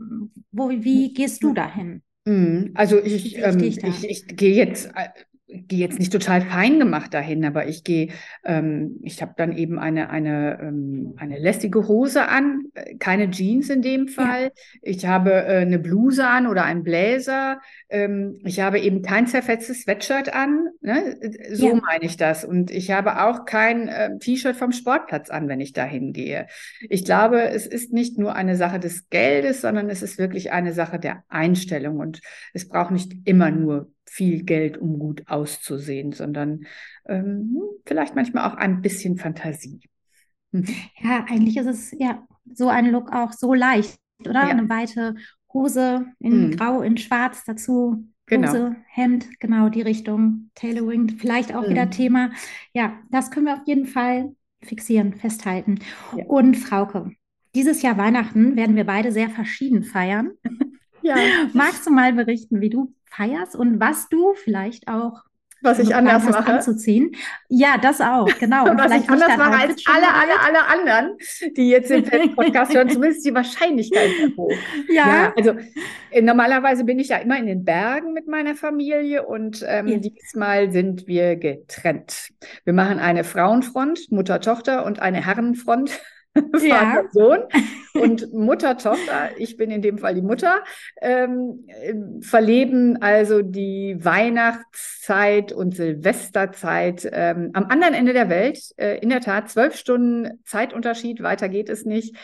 wo, 0.52 0.70
wie 0.70 1.14
gehst 1.14 1.42
du 1.42 1.54
dahin? 1.54 2.02
Mm, 2.26 2.72
also 2.74 3.02
ich, 3.02 3.38
ähm, 3.38 3.60
ich, 3.62 3.82
ich 3.82 4.26
gehe 4.26 4.54
jetzt 4.54 4.90
äh, 4.94 5.08
gehe 5.48 5.78
jetzt 5.78 5.98
nicht 5.98 6.12
total 6.12 6.42
fein 6.42 6.78
gemacht 6.78 7.14
dahin, 7.14 7.44
aber 7.44 7.66
ich 7.66 7.82
gehe, 7.82 8.08
ähm, 8.44 8.98
ich 9.02 9.22
habe 9.22 9.32
dann 9.36 9.56
eben 9.56 9.78
eine, 9.78 10.10
eine, 10.10 10.58
ähm, 10.60 11.14
eine 11.16 11.38
lästige 11.38 11.88
Hose 11.88 12.28
an, 12.28 12.64
äh, 12.74 12.96
keine 12.96 13.30
Jeans 13.30 13.70
in 13.70 13.80
dem 13.80 14.08
Fall. 14.08 14.44
Ja. 14.44 14.50
Ich 14.82 15.06
habe 15.06 15.32
äh, 15.32 15.60
eine 15.60 15.78
Bluse 15.78 16.26
an 16.26 16.46
oder 16.46 16.64
einen 16.64 16.82
Bläser. 16.82 17.60
Ähm, 17.88 18.40
ich 18.44 18.60
habe 18.60 18.78
eben 18.78 19.00
kein 19.00 19.26
zerfetztes 19.26 19.82
Sweatshirt 19.82 20.34
an. 20.34 20.68
Ne? 20.82 21.18
So 21.52 21.68
ja. 21.68 21.74
meine 21.74 22.04
ich 22.04 22.18
das. 22.18 22.44
Und 22.44 22.70
ich 22.70 22.90
habe 22.90 23.22
auch 23.22 23.46
kein 23.46 23.88
äh, 23.88 24.18
T-Shirt 24.18 24.56
vom 24.56 24.72
Sportplatz 24.72 25.30
an, 25.30 25.48
wenn 25.48 25.60
ich 25.60 25.72
dahin 25.72 26.12
gehe. 26.12 26.46
Ich 26.90 27.06
glaube, 27.06 27.42
es 27.42 27.66
ist 27.66 27.92
nicht 27.92 28.18
nur 28.18 28.34
eine 28.34 28.56
Sache 28.56 28.78
des 28.78 29.08
Geldes, 29.08 29.62
sondern 29.62 29.88
es 29.88 30.02
ist 30.02 30.18
wirklich 30.18 30.52
eine 30.52 30.74
Sache 30.74 30.98
der 30.98 31.24
Einstellung. 31.28 32.00
Und 32.00 32.20
es 32.52 32.68
braucht 32.68 32.90
nicht 32.90 33.12
immer 33.24 33.50
nur 33.50 33.90
viel 34.08 34.44
Geld, 34.44 34.78
um 34.78 34.98
gut 34.98 35.22
auszusehen, 35.26 36.12
sondern 36.12 36.66
ähm, 37.06 37.58
vielleicht 37.86 38.14
manchmal 38.14 38.50
auch 38.50 38.54
ein 38.56 38.82
bisschen 38.82 39.16
Fantasie. 39.16 39.80
Mhm. 40.52 40.66
Ja, 41.02 41.26
eigentlich 41.28 41.56
ist 41.56 41.66
es 41.66 41.94
ja 41.98 42.26
so 42.52 42.68
ein 42.68 42.90
Look 42.90 43.12
auch 43.12 43.32
so 43.32 43.54
leicht, 43.54 43.98
oder? 44.20 44.42
Ja. 44.44 44.48
Eine 44.48 44.68
weite 44.68 45.14
Hose 45.52 46.06
in 46.18 46.48
mhm. 46.48 46.56
Grau, 46.56 46.82
in 46.82 46.96
Schwarz 46.96 47.44
dazu. 47.44 48.06
Genau. 48.26 48.48
Hose, 48.48 48.76
Hemd, 48.88 49.40
genau 49.40 49.68
die 49.68 49.82
Richtung. 49.82 50.50
Tailoring, 50.54 51.16
vielleicht 51.18 51.54
auch 51.54 51.66
mhm. 51.66 51.70
wieder 51.70 51.90
Thema. 51.90 52.30
Ja, 52.72 52.98
das 53.10 53.30
können 53.30 53.46
wir 53.46 53.54
auf 53.54 53.66
jeden 53.66 53.86
Fall 53.86 54.34
fixieren, 54.62 55.14
festhalten. 55.14 55.78
Ja. 56.16 56.24
Und 56.26 56.56
Frauke, 56.56 57.12
dieses 57.54 57.82
Jahr 57.82 57.96
Weihnachten 57.96 58.56
werden 58.56 58.76
wir 58.76 58.84
beide 58.84 59.12
sehr 59.12 59.30
verschieden 59.30 59.82
feiern. 59.82 60.32
Ja. 61.16 61.50
Magst 61.52 61.86
du 61.86 61.90
mal 61.90 62.12
berichten, 62.12 62.60
wie 62.60 62.70
du 62.70 62.92
feierst 63.06 63.56
und 63.56 63.80
was 63.80 64.08
du 64.08 64.34
vielleicht 64.34 64.88
auch 64.88 65.24
was 65.60 65.78
ich 65.80 65.94
anders 65.94 66.24
mache. 66.24 66.52
Anzuziehen. 66.52 67.12
Ja, 67.48 67.78
das 67.78 68.00
auch, 68.00 68.28
genau. 68.38 68.64
Und 68.70 68.78
was 68.78 68.92
ich 68.92 69.08
anders 69.10 69.36
mache 69.36 69.58
als 69.58 69.84
alle, 69.86 70.14
alle, 70.14 70.40
alle 70.40 70.66
anderen, 70.66 71.16
die 71.56 71.70
jetzt 71.70 71.90
den 71.90 72.34
Podcast 72.34 72.74
hören, 72.74 72.88
zumindest 72.88 73.26
die 73.26 73.34
Wahrscheinlichkeit 73.34 74.10
hoch. 74.36 74.52
Ja. 74.88 75.08
ja. 75.08 75.32
Also 75.36 75.54
äh, 76.10 76.22
normalerweise 76.22 76.84
bin 76.84 76.98
ich 76.98 77.08
ja 77.08 77.16
immer 77.18 77.38
in 77.38 77.46
den 77.46 77.64
Bergen 77.64 78.12
mit 78.12 78.26
meiner 78.26 78.54
Familie 78.54 79.26
und 79.26 79.64
ähm, 79.66 79.88
ja. 79.88 79.98
diesmal 79.98 80.70
sind 80.70 81.06
wir 81.06 81.36
getrennt. 81.36 82.28
Wir 82.64 82.72
machen 82.72 82.98
eine 82.98 83.24
Frauenfront, 83.24 84.10
Mutter, 84.10 84.40
Tochter 84.40 84.86
und 84.86 85.00
eine 85.00 85.24
Herrenfront. 85.24 86.00
Vater, 86.52 86.66
ja. 86.66 87.04
Sohn 87.12 87.38
und 87.94 88.32
Mutter, 88.32 88.76
Tochter, 88.76 89.30
ich 89.36 89.56
bin 89.56 89.70
in 89.70 89.82
dem 89.82 89.98
Fall 89.98 90.14
die 90.14 90.22
Mutter, 90.22 90.62
ähm, 91.00 91.66
verleben 92.20 93.00
also 93.00 93.42
die 93.42 93.96
Weihnachtszeit 93.98 95.52
und 95.52 95.74
Silvesterzeit 95.74 97.08
ähm, 97.12 97.50
am 97.54 97.66
anderen 97.66 97.94
Ende 97.94 98.12
der 98.12 98.28
Welt. 98.28 98.60
Äh, 98.76 98.98
in 98.98 99.08
der 99.08 99.20
Tat, 99.20 99.50
zwölf 99.50 99.76
Stunden 99.76 100.40
Zeitunterschied, 100.44 101.22
weiter 101.22 101.48
geht 101.48 101.68
es 101.68 101.84
nicht. 101.84 102.14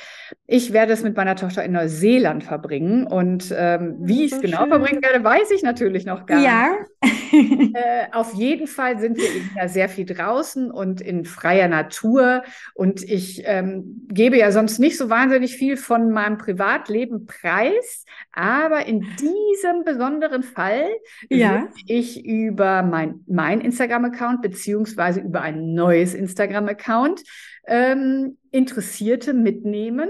Ich 0.47 0.73
werde 0.73 0.93
es 0.93 1.03
mit 1.03 1.17
meiner 1.17 1.37
Tochter 1.37 1.65
in 1.65 1.73
Neuseeland 1.73 2.45
verbringen 2.45 3.07
und 3.07 3.53
ähm, 3.57 3.97
wie 4.01 4.25
ich 4.25 4.33
es 4.33 4.41
genau 4.41 4.61
schön. 4.61 4.69
verbringen 4.69 5.03
werde, 5.03 5.25
weiß 5.25 5.51
ich 5.51 5.63
natürlich 5.63 6.07
noch 6.07 6.27
gar 6.27 6.41
ja. 6.41 6.75
nicht. 7.03 7.15
äh, 7.75 8.07
auf 8.13 8.35
jeden 8.35 8.67
Fall 8.67 8.99
sind 8.99 9.17
wir 9.17 9.25
eben 9.25 9.51
ja 9.57 9.69
sehr 9.69 9.89
viel 9.89 10.07
draußen 10.07 10.71
und 10.71 11.01
in 11.01 11.25
freier 11.25 11.69
Natur 11.69 12.43
und 12.75 13.03
ich 13.03 13.43
ähm, 13.47 14.04
gebe 14.09 14.39
ja 14.39 14.53
sonst 14.53 14.79
nicht 14.79 14.97
so 14.97 15.11
wahnsinnig 15.11 15.57
viel 15.57 15.77
von 15.77 16.11
meinem 16.11 16.39
Privatleben 16.39 17.27
preis, 17.27 18.05
aber 18.33 18.87
in 18.87 19.01
diesem 19.21 19.85
besonderen 19.85 20.43
Fall 20.43 20.89
ja. 21.29 21.69
ich 21.87 22.25
über 22.25 22.83
mein, 22.83 23.21
mein 23.27 23.61
Instagram-Account 23.61 24.43
beziehungsweise 24.43 25.21
über 25.21 25.43
ein 25.43 25.75
neues 25.75 26.15
Instagram-Account 26.15 27.23
ähm, 27.67 28.39
Interessierte 28.51 29.33
mitnehmen, 29.33 30.09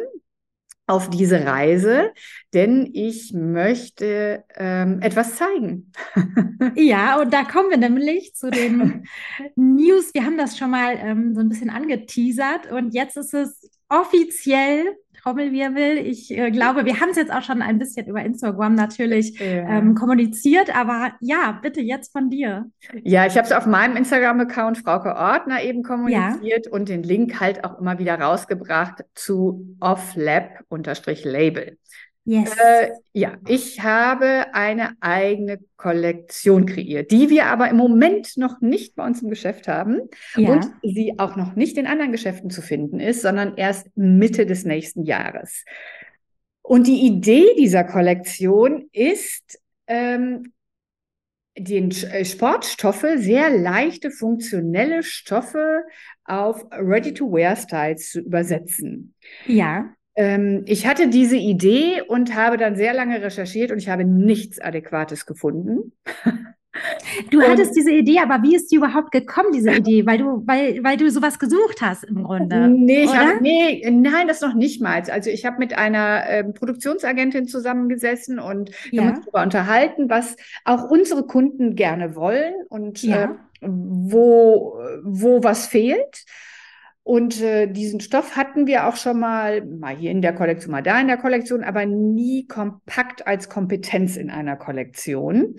auf 0.86 1.08
diese 1.08 1.46
Reise, 1.46 2.12
denn 2.52 2.90
ich 2.92 3.32
möchte 3.32 4.44
ähm, 4.54 5.00
etwas 5.00 5.36
zeigen. 5.36 5.92
ja, 6.76 7.18
und 7.20 7.32
da 7.32 7.44
kommen 7.44 7.70
wir 7.70 7.78
nämlich 7.78 8.34
zu 8.34 8.50
den 8.50 9.06
News. 9.56 10.12
Wir 10.12 10.26
haben 10.26 10.36
das 10.36 10.58
schon 10.58 10.70
mal 10.70 10.94
ähm, 10.98 11.34
so 11.34 11.40
ein 11.40 11.48
bisschen 11.48 11.70
angeteasert 11.70 12.70
und 12.70 12.92
jetzt 12.92 13.16
ist 13.16 13.32
es 13.32 13.63
offiziell 13.88 14.96
Trommelwirbel. 15.24 15.98
Ich 15.98 16.30
äh, 16.30 16.50
glaube, 16.50 16.84
wir 16.84 17.00
haben 17.00 17.08
es 17.10 17.16
jetzt 17.16 17.32
auch 17.32 17.42
schon 17.42 17.62
ein 17.62 17.78
bisschen 17.78 18.06
über 18.06 18.22
Instagram 18.22 18.74
natürlich 18.74 19.38
ja. 19.38 19.46
ähm, 19.78 19.94
kommuniziert, 19.94 20.76
aber 20.76 21.12
ja, 21.20 21.58
bitte 21.62 21.80
jetzt 21.80 22.12
von 22.12 22.28
dir. 22.28 22.66
Ja, 23.02 23.24
ich 23.26 23.36
habe 23.36 23.46
es 23.46 23.52
auf 23.52 23.64
meinem 23.66 23.96
Instagram-Account 23.96 24.78
Frauke 24.78 25.14
Ordner 25.16 25.62
eben 25.62 25.82
kommuniziert 25.82 26.66
ja. 26.66 26.72
und 26.72 26.88
den 26.90 27.02
Link 27.02 27.40
halt 27.40 27.64
auch 27.64 27.78
immer 27.78 27.98
wieder 27.98 28.20
rausgebracht 28.20 29.04
zu 29.14 29.76
offlab-label. 29.80 31.78
Yes. 32.26 32.56
Äh, 32.56 32.92
ja, 33.12 33.36
ich 33.46 33.82
habe 33.82 34.46
eine 34.54 34.92
eigene 35.00 35.58
Kollektion 35.76 36.64
kreiert, 36.64 37.10
die 37.10 37.28
wir 37.28 37.46
aber 37.46 37.68
im 37.68 37.76
Moment 37.76 38.38
noch 38.38 38.62
nicht 38.62 38.94
bei 38.96 39.04
uns 39.04 39.20
im 39.20 39.28
Geschäft 39.28 39.68
haben 39.68 40.00
ja. 40.34 40.50
und 40.50 40.70
sie 40.82 41.18
auch 41.18 41.36
noch 41.36 41.54
nicht 41.54 41.76
in 41.76 41.86
anderen 41.86 42.12
Geschäften 42.12 42.48
zu 42.48 42.62
finden 42.62 42.98
ist, 42.98 43.20
sondern 43.20 43.56
erst 43.56 43.88
Mitte 43.94 44.46
des 44.46 44.64
nächsten 44.64 45.04
Jahres. 45.04 45.64
Und 46.62 46.86
die 46.86 47.04
Idee 47.06 47.54
dieser 47.58 47.84
Kollektion 47.84 48.88
ist, 48.92 49.60
ähm, 49.86 50.54
den 51.58 51.90
äh, 51.90 52.24
Sportstoffe, 52.24 53.06
sehr 53.16 53.50
leichte, 53.50 54.10
funktionelle 54.10 55.02
Stoffe 55.02 55.82
auf 56.24 56.64
Ready-to-Wear-Styles 56.70 58.10
zu 58.10 58.20
übersetzen. 58.20 59.14
Ja. 59.46 59.94
Ähm, 60.16 60.62
ich 60.66 60.86
hatte 60.86 61.08
diese 61.08 61.36
Idee 61.36 62.02
und 62.06 62.34
habe 62.34 62.56
dann 62.56 62.76
sehr 62.76 62.94
lange 62.94 63.20
recherchiert 63.20 63.72
und 63.72 63.78
ich 63.78 63.88
habe 63.88 64.04
nichts 64.04 64.60
Adäquates 64.60 65.26
gefunden. 65.26 65.92
Du 67.30 67.38
und, 67.38 67.48
hattest 67.48 67.76
diese 67.76 67.92
Idee, 67.92 68.18
aber 68.18 68.42
wie 68.42 68.56
ist 68.56 68.72
die 68.72 68.76
überhaupt 68.76 69.12
gekommen, 69.12 69.52
diese 69.52 69.70
Idee? 69.70 70.06
Weil 70.06 70.18
du, 70.18 70.42
weil, 70.44 70.82
weil 70.82 70.96
du 70.96 71.08
sowas 71.10 71.38
gesucht 71.38 71.80
hast 71.80 72.02
im 72.04 72.24
Grunde. 72.24 72.68
Nee, 72.68 73.06
hab, 73.06 73.40
nee 73.40 73.88
nein, 73.90 74.26
das 74.26 74.40
noch 74.40 74.54
nicht 74.54 74.82
mal. 74.82 75.02
Also 75.08 75.30
ich 75.30 75.44
habe 75.44 75.58
mit 75.58 75.78
einer 75.78 76.28
äh, 76.28 76.44
Produktionsagentin 76.44 77.46
zusammengesessen 77.46 78.40
und 78.40 78.70
wir 78.90 78.92
ja. 78.92 79.02
haben 79.02 79.10
uns 79.10 79.20
darüber 79.20 79.42
unterhalten, 79.42 80.10
was 80.10 80.36
auch 80.64 80.90
unsere 80.90 81.24
Kunden 81.26 81.76
gerne 81.76 82.16
wollen 82.16 82.54
und 82.68 83.02
ja. 83.02 83.24
äh, 83.24 83.28
wo, 83.60 84.80
wo 85.04 85.44
was 85.44 85.68
fehlt. 85.68 86.24
Und 87.04 87.42
äh, 87.42 87.66
diesen 87.66 88.00
Stoff 88.00 88.34
hatten 88.34 88.66
wir 88.66 88.88
auch 88.88 88.96
schon 88.96 89.20
mal, 89.20 89.64
mal 89.64 89.94
hier 89.94 90.10
in 90.10 90.22
der 90.22 90.34
Kollektion, 90.34 90.72
mal 90.72 90.82
da 90.82 90.98
in 90.98 91.06
der 91.06 91.18
Kollektion, 91.18 91.62
aber 91.62 91.84
nie 91.84 92.46
kompakt 92.46 93.26
als 93.26 93.50
Kompetenz 93.50 94.16
in 94.16 94.30
einer 94.30 94.56
Kollektion. 94.56 95.56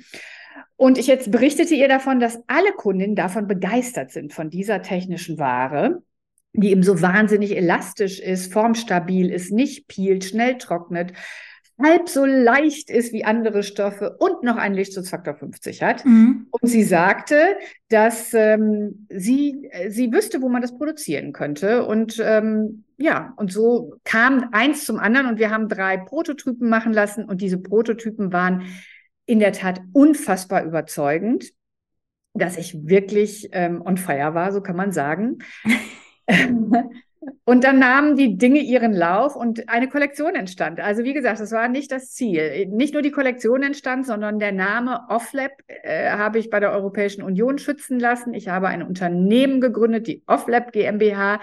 Und 0.75 0.97
ich 0.97 1.05
jetzt 1.05 1.31
berichtete 1.31 1.75
ihr 1.75 1.87
davon, 1.87 2.19
dass 2.19 2.41
alle 2.47 2.71
Kundinnen 2.73 3.15
davon 3.15 3.47
begeistert 3.47 4.11
sind, 4.11 4.33
von 4.33 4.49
dieser 4.49 4.81
technischen 4.81 5.37
Ware, 5.37 6.01
die 6.53 6.71
eben 6.71 6.81
so 6.81 7.01
wahnsinnig 7.03 7.55
elastisch 7.55 8.19
ist, 8.19 8.51
formstabil 8.51 9.29
ist, 9.29 9.51
nicht 9.51 9.87
peelt, 9.87 10.25
schnell 10.25 10.57
trocknet, 10.57 11.13
halb 11.81 12.07
so 12.07 12.25
leicht 12.25 12.89
ist 12.89 13.11
wie 13.11 13.25
andere 13.25 13.63
Stoffe 13.63 14.15
und 14.19 14.43
noch 14.43 14.55
einen 14.55 14.75
Lichtschutzfaktor 14.75 15.35
50 15.35 15.83
hat. 15.83 16.05
Mhm. 16.05 16.47
Und 16.51 16.67
sie 16.67 16.83
sagte, 16.83 17.57
dass 17.89 18.33
ähm, 18.33 19.07
sie, 19.09 19.67
äh, 19.71 19.89
sie 19.89 20.11
wüsste, 20.11 20.41
wo 20.41 20.49
man 20.49 20.61
das 20.61 20.77
produzieren 20.77 21.33
könnte. 21.33 21.85
Und 21.85 22.21
ähm, 22.23 22.85
ja, 22.97 23.33
und 23.35 23.51
so 23.51 23.95
kam 24.05 24.49
eins 24.51 24.85
zum 24.85 24.99
anderen 24.99 25.27
und 25.27 25.39
wir 25.39 25.49
haben 25.49 25.67
drei 25.67 25.97
Prototypen 25.97 26.69
machen 26.69 26.93
lassen 26.93 27.25
und 27.25 27.41
diese 27.41 27.57
Prototypen 27.57 28.31
waren 28.31 28.63
in 29.25 29.39
der 29.39 29.51
Tat 29.51 29.81
unfassbar 29.91 30.63
überzeugend, 30.63 31.51
dass 32.33 32.57
ich 32.57 32.87
wirklich 32.87 33.49
ähm, 33.51 33.81
on 33.81 33.97
fire 33.97 34.33
war, 34.33 34.51
so 34.53 34.61
kann 34.61 34.75
man 34.75 34.91
sagen. 34.91 35.39
Und 37.43 37.63
dann 37.63 37.79
nahmen 37.79 38.15
die 38.15 38.37
Dinge 38.37 38.59
ihren 38.59 38.93
Lauf 38.93 39.35
und 39.35 39.69
eine 39.69 39.87
Kollektion 39.87 40.35
entstand. 40.35 40.79
Also 40.79 41.03
wie 41.03 41.13
gesagt, 41.13 41.39
das 41.39 41.51
war 41.51 41.67
nicht 41.67 41.91
das 41.91 42.11
Ziel. 42.11 42.67
Nicht 42.67 42.93
nur 42.93 43.01
die 43.01 43.11
Kollektion 43.11 43.63
entstand, 43.63 44.05
sondern 44.05 44.39
der 44.39 44.51
Name 44.51 45.01
Offlab 45.09 45.51
äh, 45.67 46.09
habe 46.11 46.39
ich 46.39 46.49
bei 46.49 46.59
der 46.59 46.71
Europäischen 46.71 47.23
Union 47.23 47.57
schützen 47.57 47.99
lassen. 47.99 48.33
Ich 48.33 48.47
habe 48.47 48.67
ein 48.67 48.83
Unternehmen 48.83 49.61
gegründet, 49.61 50.07
die 50.07 50.23
Offlab 50.27 50.71
GmbH. 50.71 51.39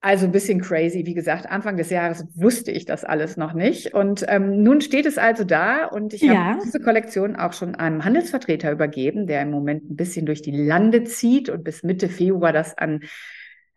Also 0.00 0.26
ein 0.26 0.32
bisschen 0.32 0.60
crazy. 0.60 1.06
Wie 1.06 1.14
gesagt, 1.14 1.48
Anfang 1.48 1.78
des 1.78 1.88
Jahres 1.88 2.26
wusste 2.34 2.70
ich 2.70 2.84
das 2.84 3.04
alles 3.04 3.38
noch 3.38 3.54
nicht. 3.54 3.94
Und 3.94 4.24
ähm, 4.28 4.62
nun 4.62 4.82
steht 4.82 5.06
es 5.06 5.16
also 5.16 5.44
da 5.44 5.86
und 5.86 6.12
ich 6.12 6.20
ja. 6.20 6.34
habe 6.34 6.58
diese 6.62 6.78
Kollektion 6.78 7.36
auch 7.36 7.54
schon 7.54 7.74
einem 7.74 8.04
Handelsvertreter 8.04 8.70
übergeben, 8.70 9.26
der 9.26 9.40
im 9.40 9.50
Moment 9.50 9.90
ein 9.90 9.96
bisschen 9.96 10.26
durch 10.26 10.42
die 10.42 10.54
Lande 10.54 11.04
zieht 11.04 11.48
und 11.48 11.64
bis 11.64 11.82
Mitte 11.82 12.10
Februar 12.10 12.52
das 12.52 12.76
an 12.76 13.00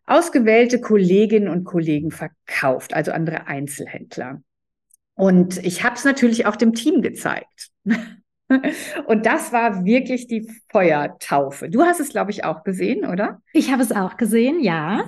ausgewählte 0.07 0.81
Kolleginnen 0.81 1.49
und 1.49 1.65
Kollegen 1.65 2.11
verkauft, 2.11 2.93
also 2.93 3.11
andere 3.11 3.47
Einzelhändler. 3.47 4.41
Und 5.13 5.63
ich 5.63 5.83
habe 5.83 5.95
es 5.95 6.05
natürlich 6.05 6.45
auch 6.45 6.55
dem 6.55 6.73
Team 6.73 7.01
gezeigt. 7.01 7.69
Und 9.07 9.25
das 9.25 9.51
war 9.51 9.83
wirklich 9.83 10.27
die 10.27 10.49
Feuertaufe. 10.71 11.69
Du 11.69 11.83
hast 11.83 11.99
es, 11.99 12.09
glaube 12.09 12.31
ich, 12.31 12.45
auch 12.45 12.63
gesehen, 12.63 13.05
oder? 13.05 13.41
Ich 13.51 13.73
habe 13.73 13.83
es 13.83 13.91
auch 13.91 14.15
gesehen, 14.15 14.61
ja. 14.61 15.03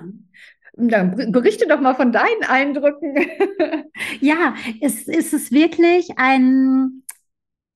Dann 0.73 1.31
berichte 1.31 1.65
doch 1.67 1.79
mal 1.79 1.95
von 1.95 2.11
deinen 2.11 2.43
Eindrücken. 2.47 3.15
ja, 4.19 4.55
es, 4.81 5.07
es 5.07 5.31
ist 5.31 5.53
wirklich 5.53 6.09
ein, 6.17 7.03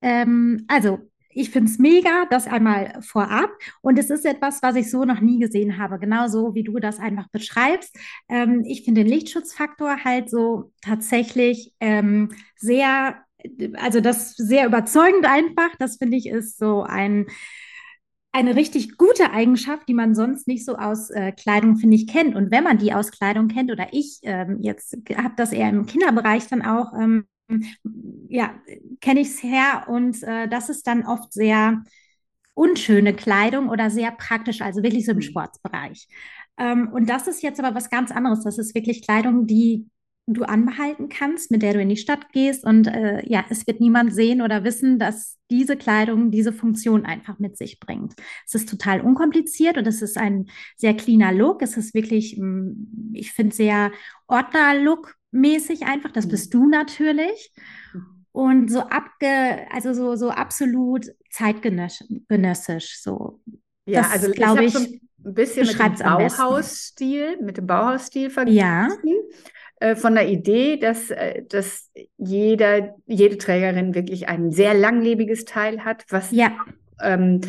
ähm, 0.01 0.65
also 0.67 0.99
ich 1.35 1.49
finde 1.49 1.71
es 1.71 1.79
mega, 1.79 2.25
das 2.29 2.47
einmal 2.47 3.01
vorab. 3.01 3.49
Und 3.81 3.99
es 3.99 4.09
ist 4.09 4.25
etwas, 4.25 4.61
was 4.61 4.75
ich 4.75 4.89
so 4.89 5.05
noch 5.05 5.19
nie 5.21 5.39
gesehen 5.39 5.77
habe, 5.77 5.99
genauso 5.99 6.55
wie 6.55 6.63
du 6.63 6.79
das 6.79 6.99
einfach 6.99 7.27
beschreibst. 7.29 7.95
Ähm, 8.29 8.63
ich 8.65 8.83
finde 8.83 9.03
den 9.03 9.11
Lichtschutzfaktor 9.11 10.03
halt 10.03 10.29
so 10.29 10.71
tatsächlich 10.81 11.73
ähm, 11.79 12.29
sehr, 12.57 13.17
also 13.75 14.01
das 14.01 14.35
sehr 14.35 14.65
überzeugend 14.65 15.25
einfach. 15.25 15.69
Das 15.79 15.97
finde 15.97 16.17
ich 16.17 16.27
ist 16.27 16.57
so 16.57 16.83
ein 16.83 17.27
eine 18.35 18.55
richtig 18.55 18.97
gute 18.97 19.31
Eigenschaft, 19.31 19.87
die 19.87 19.93
man 19.93 20.15
sonst 20.15 20.47
nicht 20.47 20.65
so 20.65 20.75
aus 20.75 21.11
äh, 21.11 21.31
Kleidung, 21.31 21.77
finde 21.77 21.95
ich, 21.95 22.07
kennt. 22.07 22.35
Und 22.35 22.49
wenn 22.49 22.63
man 22.63 22.79
die 22.79 22.91
aus 22.91 23.11
Kleidung 23.11 23.47
kennt, 23.47 23.71
oder 23.71 23.89
ich 23.91 24.19
ähm, 24.23 24.57
jetzt 24.59 24.97
habe 25.15 25.35
das 25.37 25.51
eher 25.51 25.69
im 25.69 25.85
Kinderbereich 25.85 26.47
dann 26.47 26.63
auch 26.63 26.93
ähm, 26.99 27.27
ja, 28.29 28.55
kenne 29.01 29.21
ich 29.21 29.27
es 29.29 29.43
her 29.43 29.85
und 29.87 30.21
äh, 30.23 30.47
das 30.47 30.69
ist 30.69 30.87
dann 30.87 31.05
oft 31.05 31.33
sehr 31.33 31.83
unschöne 32.53 33.13
Kleidung 33.13 33.69
oder 33.69 33.89
sehr 33.89 34.11
praktisch, 34.11 34.61
also 34.61 34.83
wirklich 34.83 35.05
so 35.05 35.11
im 35.11 35.17
mhm. 35.17 35.23
Sportsbereich. 35.23 36.07
Ähm, 36.57 36.89
und 36.93 37.09
das 37.09 37.27
ist 37.27 37.41
jetzt 37.41 37.59
aber 37.59 37.75
was 37.75 37.89
ganz 37.89 38.11
anderes. 38.11 38.43
Das 38.43 38.57
ist 38.57 38.75
wirklich 38.75 39.03
Kleidung, 39.03 39.47
die 39.47 39.87
du 40.25 40.43
anbehalten 40.43 41.09
kannst, 41.09 41.51
mit 41.51 41.61
der 41.61 41.73
du 41.73 41.81
in 41.81 41.89
die 41.89 41.97
Stadt 41.97 42.31
gehst 42.31 42.63
und 42.63 42.87
äh, 42.87 43.27
ja, 43.27 43.43
es 43.49 43.67
wird 43.67 43.81
niemand 43.81 44.13
sehen 44.13 44.41
oder 44.41 44.63
wissen, 44.63 44.97
dass 44.97 45.37
diese 45.51 45.75
Kleidung 45.75 46.31
diese 46.31 46.53
Funktion 46.53 47.05
einfach 47.05 47.39
mit 47.39 47.57
sich 47.57 47.79
bringt. 47.79 48.13
Es 48.47 48.55
ist 48.55 48.69
total 48.69 49.01
unkompliziert 49.01 49.77
und 49.77 49.85
es 49.85 50.01
ist 50.01 50.17
ein 50.17 50.45
sehr 50.77 50.95
cleaner 50.95 51.33
Look. 51.33 51.61
Es 51.61 51.75
ist 51.75 51.93
wirklich, 51.93 52.37
mm, 52.37 53.11
ich 53.13 53.33
finde, 53.33 53.53
sehr 53.53 53.91
Ordner-Look 54.27 55.13
mäßig 55.33 55.83
einfach. 55.83 56.11
Das 56.11 56.25
mhm. 56.25 56.29
bist 56.29 56.53
du 56.53 56.67
natürlich. 56.67 57.51
Und 58.31 58.71
so 58.71 58.79
abge, 58.79 59.67
also 59.71 59.93
so, 59.93 60.15
so 60.15 60.29
absolut 60.29 61.05
zeitgenössisch, 61.29 62.99
so. 63.01 63.39
Ja, 63.85 64.01
das, 64.01 64.11
also 64.11 64.31
glaube 64.31 64.65
ich, 64.65 64.73
so 64.73 64.79
ein 64.79 65.33
bisschen 65.33 65.67
mit 65.67 65.79
dem 65.79 65.97
Bauhausstil, 65.99 67.37
mit 67.41 67.57
dem 67.57 67.67
Bauhausstil 67.67 68.29
verglichen. 68.29 68.59
Ja. 68.59 68.87
Äh, 69.79 69.95
von 69.95 70.15
der 70.15 70.29
Idee, 70.29 70.77
dass, 70.77 71.11
äh, 71.11 71.43
dass 71.43 71.91
jeder, 72.17 72.95
jede 73.05 73.37
Trägerin 73.37 73.93
wirklich 73.93 74.29
ein 74.29 74.51
sehr 74.51 74.73
langlebiges 74.73 75.45
Teil 75.45 75.83
hat, 75.83 76.05
was 76.09 76.31
ja. 76.31 76.51
ähm, 77.01 77.41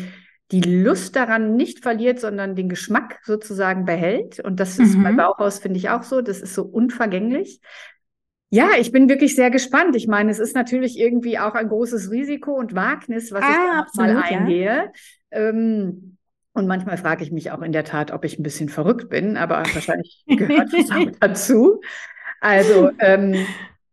die 0.51 0.61
Lust 0.61 1.15
daran 1.15 1.55
nicht 1.55 1.81
verliert, 1.81 2.19
sondern 2.19 2.55
den 2.55 2.69
Geschmack 2.69 3.19
sozusagen 3.23 3.85
behält. 3.85 4.39
Und 4.39 4.59
das 4.59 4.77
ist 4.77 4.95
mhm. 4.95 5.03
bei 5.03 5.11
Bauhaus, 5.13 5.59
finde 5.59 5.77
ich, 5.77 5.89
auch 5.89 6.03
so. 6.03 6.21
Das 6.21 6.39
ist 6.41 6.53
so 6.53 6.63
unvergänglich. 6.63 7.61
Ja, 8.49 8.69
ich 8.79 8.91
bin 8.91 9.09
wirklich 9.09 9.35
sehr 9.35 9.49
gespannt. 9.49 9.95
Ich 9.95 10.07
meine, 10.07 10.29
es 10.31 10.39
ist 10.39 10.55
natürlich 10.55 10.99
irgendwie 10.99 11.39
auch 11.39 11.55
ein 11.55 11.67
großes 11.67 12.11
Risiko 12.11 12.53
und 12.53 12.75
Wagnis, 12.75 13.31
was 13.31 13.43
ah, 13.43 13.49
ich 13.49 13.79
absolut, 13.79 14.13
mal 14.13 14.23
eingehe. 14.23 14.65
Ja. 14.65 14.91
Ähm, 15.31 16.17
und 16.53 16.67
manchmal 16.67 16.97
frage 16.97 17.23
ich 17.23 17.31
mich 17.31 17.51
auch 17.51 17.61
in 17.61 17.73
der 17.73 17.83
Tat, 17.83 18.11
ob 18.11 18.23
ich 18.23 18.39
ein 18.39 18.43
bisschen 18.43 18.69
verrückt 18.69 19.09
bin, 19.09 19.35
aber 19.35 19.57
wahrscheinlich 19.73 20.23
gehört 20.27 20.71
das 20.71 20.89
auch 20.91 21.11
dazu. 21.19 21.81
Also 22.39 22.91
ähm, 22.99 23.45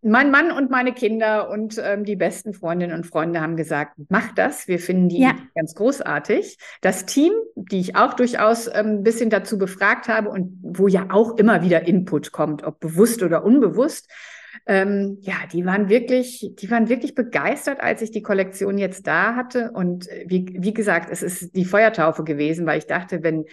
mein 0.03 0.31
Mann 0.31 0.51
und 0.51 0.71
meine 0.71 0.93
Kinder 0.93 1.49
und 1.49 1.81
ähm, 1.83 2.05
die 2.05 2.17
besten 2.17 2.53
Freundinnen 2.53 2.95
und 2.95 3.07
Freunde 3.07 3.41
haben 3.41 3.57
gesagt, 3.57 3.95
mach 4.09 4.35
das. 4.35 4.67
Wir 4.67 4.81
finden 4.81 5.09
die 5.09 5.21
ja. 5.21 5.35
ganz 5.55 5.75
großartig. 5.75 6.59
Das 6.81 7.07
Team, 7.07 7.33
die 7.55 7.81
ich 7.81 7.97
auch 7.97 8.15
durchaus 8.15 8.67
ähm, 8.67 8.87
ein 8.87 9.03
bisschen 9.05 9.31
dazu 9.31 9.59
befragt 9.59 10.09
habe 10.09 10.29
und 10.29 10.59
wo 10.63 10.89
ja 10.89 11.07
auch 11.11 11.37
immer 11.37 11.63
wieder 11.63 11.87
Input 11.87 12.33
kommt, 12.33 12.65
ob 12.65 12.81
bewusst 12.81 13.23
oder 13.23 13.45
unbewusst, 13.45 14.11
ähm, 14.67 15.19
ja, 15.21 15.35
die 15.53 15.65
waren 15.65 15.89
wirklich, 15.89 16.53
die 16.57 16.71
waren 16.71 16.89
wirklich 16.89 17.15
begeistert, 17.15 17.81
als 17.81 18.03
ich 18.03 18.11
die 18.11 18.23
Kollektion 18.23 18.79
jetzt 18.79 19.07
da 19.07 19.35
hatte. 19.35 19.71
Und 19.73 20.09
äh, 20.09 20.25
wie, 20.27 20.47
wie 20.59 20.75
gesagt, 20.75 21.11
es 21.11 21.23
ist 21.23 21.55
die 21.57 21.65
Feuertaufe 21.65 22.25
gewesen, 22.25 22.67
weil 22.67 22.79
ich 22.79 22.87
dachte, 22.87 23.23
wenn 23.23 23.45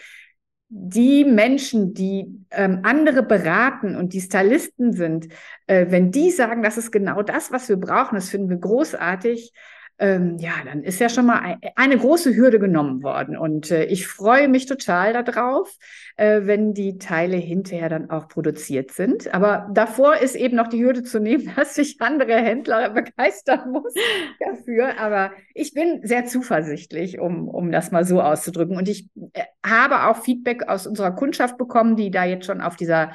die 0.69 1.25
Menschen, 1.25 1.95
die 1.95 2.45
ähm, 2.51 2.81
andere 2.83 3.23
beraten 3.23 3.95
und 3.95 4.13
die 4.13 4.21
Stylisten 4.21 4.93
sind, 4.93 5.27
äh, 5.65 5.87
wenn 5.89 6.11
die 6.11 6.29
sagen, 6.29 6.61
das 6.61 6.77
ist 6.77 6.91
genau 6.91 7.23
das, 7.23 7.51
was 7.51 7.67
wir 7.69 7.77
brauchen, 7.77 8.15
das 8.15 8.29
finden 8.29 8.49
wir 8.49 8.57
großartig, 8.57 9.51
ähm, 9.99 10.37
ja, 10.39 10.53
dann 10.65 10.83
ist 10.83 10.99
ja 10.99 11.09
schon 11.09 11.25
mal 11.25 11.39
ein, 11.39 11.59
eine 11.75 11.97
große 11.97 12.35
Hürde 12.35 12.57
genommen 12.57 13.03
worden. 13.03 13.37
Und 13.37 13.69
äh, 13.69 13.83
ich 13.85 14.07
freue 14.07 14.47
mich 14.47 14.65
total 14.65 15.23
darauf, 15.23 15.77
äh, 16.15 16.41
wenn 16.43 16.73
die 16.73 16.97
Teile 16.97 17.35
hinterher 17.35 17.89
dann 17.89 18.09
auch 18.09 18.29
produziert 18.29 18.91
sind. 18.91 19.33
Aber 19.33 19.69
davor 19.73 20.15
ist 20.17 20.35
eben 20.35 20.55
noch 20.55 20.67
die 20.67 20.83
Hürde 20.83 21.03
zu 21.03 21.19
nehmen, 21.19 21.51
dass 21.55 21.75
sich 21.75 21.99
andere 21.99 22.35
Händler 22.35 22.89
begeistern 22.91 23.71
muss 23.71 23.93
dafür. 24.39 24.97
Aber 24.99 25.31
ich 25.53 25.73
bin 25.73 25.99
sehr 26.03 26.25
zuversichtlich, 26.25 27.19
um, 27.19 27.49
um 27.49 27.71
das 27.71 27.91
mal 27.91 28.05
so 28.05 28.21
auszudrücken. 28.21 28.77
Und 28.77 28.87
ich 28.87 29.09
äh, 29.33 29.43
habe 29.65 30.07
auch 30.07 30.23
Feedback 30.23 30.69
aus 30.69 30.87
unserer 30.87 31.11
Kundschaft 31.11 31.57
bekommen, 31.57 31.97
die 31.97 32.09
da 32.09 32.23
jetzt 32.23 32.45
schon 32.45 32.61
auf 32.61 32.77
dieser 32.77 33.11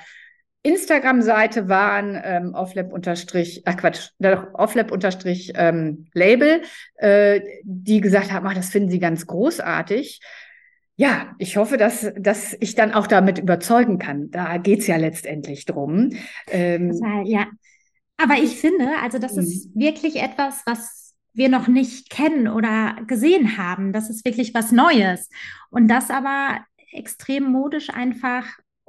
Instagram-Seite 0.65 1.69
waren 1.69 2.21
ähm, 2.25 2.55
offlab 2.55 2.93
unterstrich, 2.93 3.63
ach 3.67 3.77
Quatsch, 3.77 4.11
offlab 4.55 4.91
unterstrich 4.91 5.53
ähm, 5.57 6.07
Label, 6.15 6.63
äh, 6.97 7.41
die 7.65 8.01
gesagt 8.01 8.33
haben, 8.33 8.47
ach, 8.47 8.55
das 8.55 8.71
finden 8.71 8.91
sie 8.91 8.99
ganz 8.99 9.27
großartig. 9.27 10.21
Ja, 10.97 11.35
ich 11.39 11.59
hoffe, 11.59 11.77
dass, 11.77 12.11
dass 12.17 12.57
ich 12.61 12.75
dann 12.75 12.95
auch 12.95 13.07
damit 13.07 13.39
überzeugen 13.39 13.99
kann. 13.99 14.31
Da 14.31 14.57
geht's 14.57 14.87
ja 14.87 14.97
letztendlich 14.97 15.67
drum. 15.67 16.11
Ähm, 16.51 16.93
ja, 17.25 17.47
aber 18.17 18.35
ich 18.35 18.57
finde, 18.57 18.89
also 19.03 19.19
das 19.19 19.37
ist 19.37 19.75
mhm. 19.75 19.81
wirklich 19.81 20.23
etwas, 20.23 20.63
was 20.65 21.15
wir 21.35 21.51
noch 21.51 21.69
nicht 21.69 22.09
kennen 22.09 22.49
oder 22.49 22.97
gesehen 23.07 23.59
haben. 23.59 23.93
Das 23.93 24.09
ist 24.09 24.25
wirklich 24.25 24.55
was 24.55 24.73
Neues. 24.73 25.29
Und 25.69 25.89
das 25.89 26.11
aber 26.11 26.61
extrem 26.93 27.51
modisch 27.51 27.91
einfach 27.91 28.47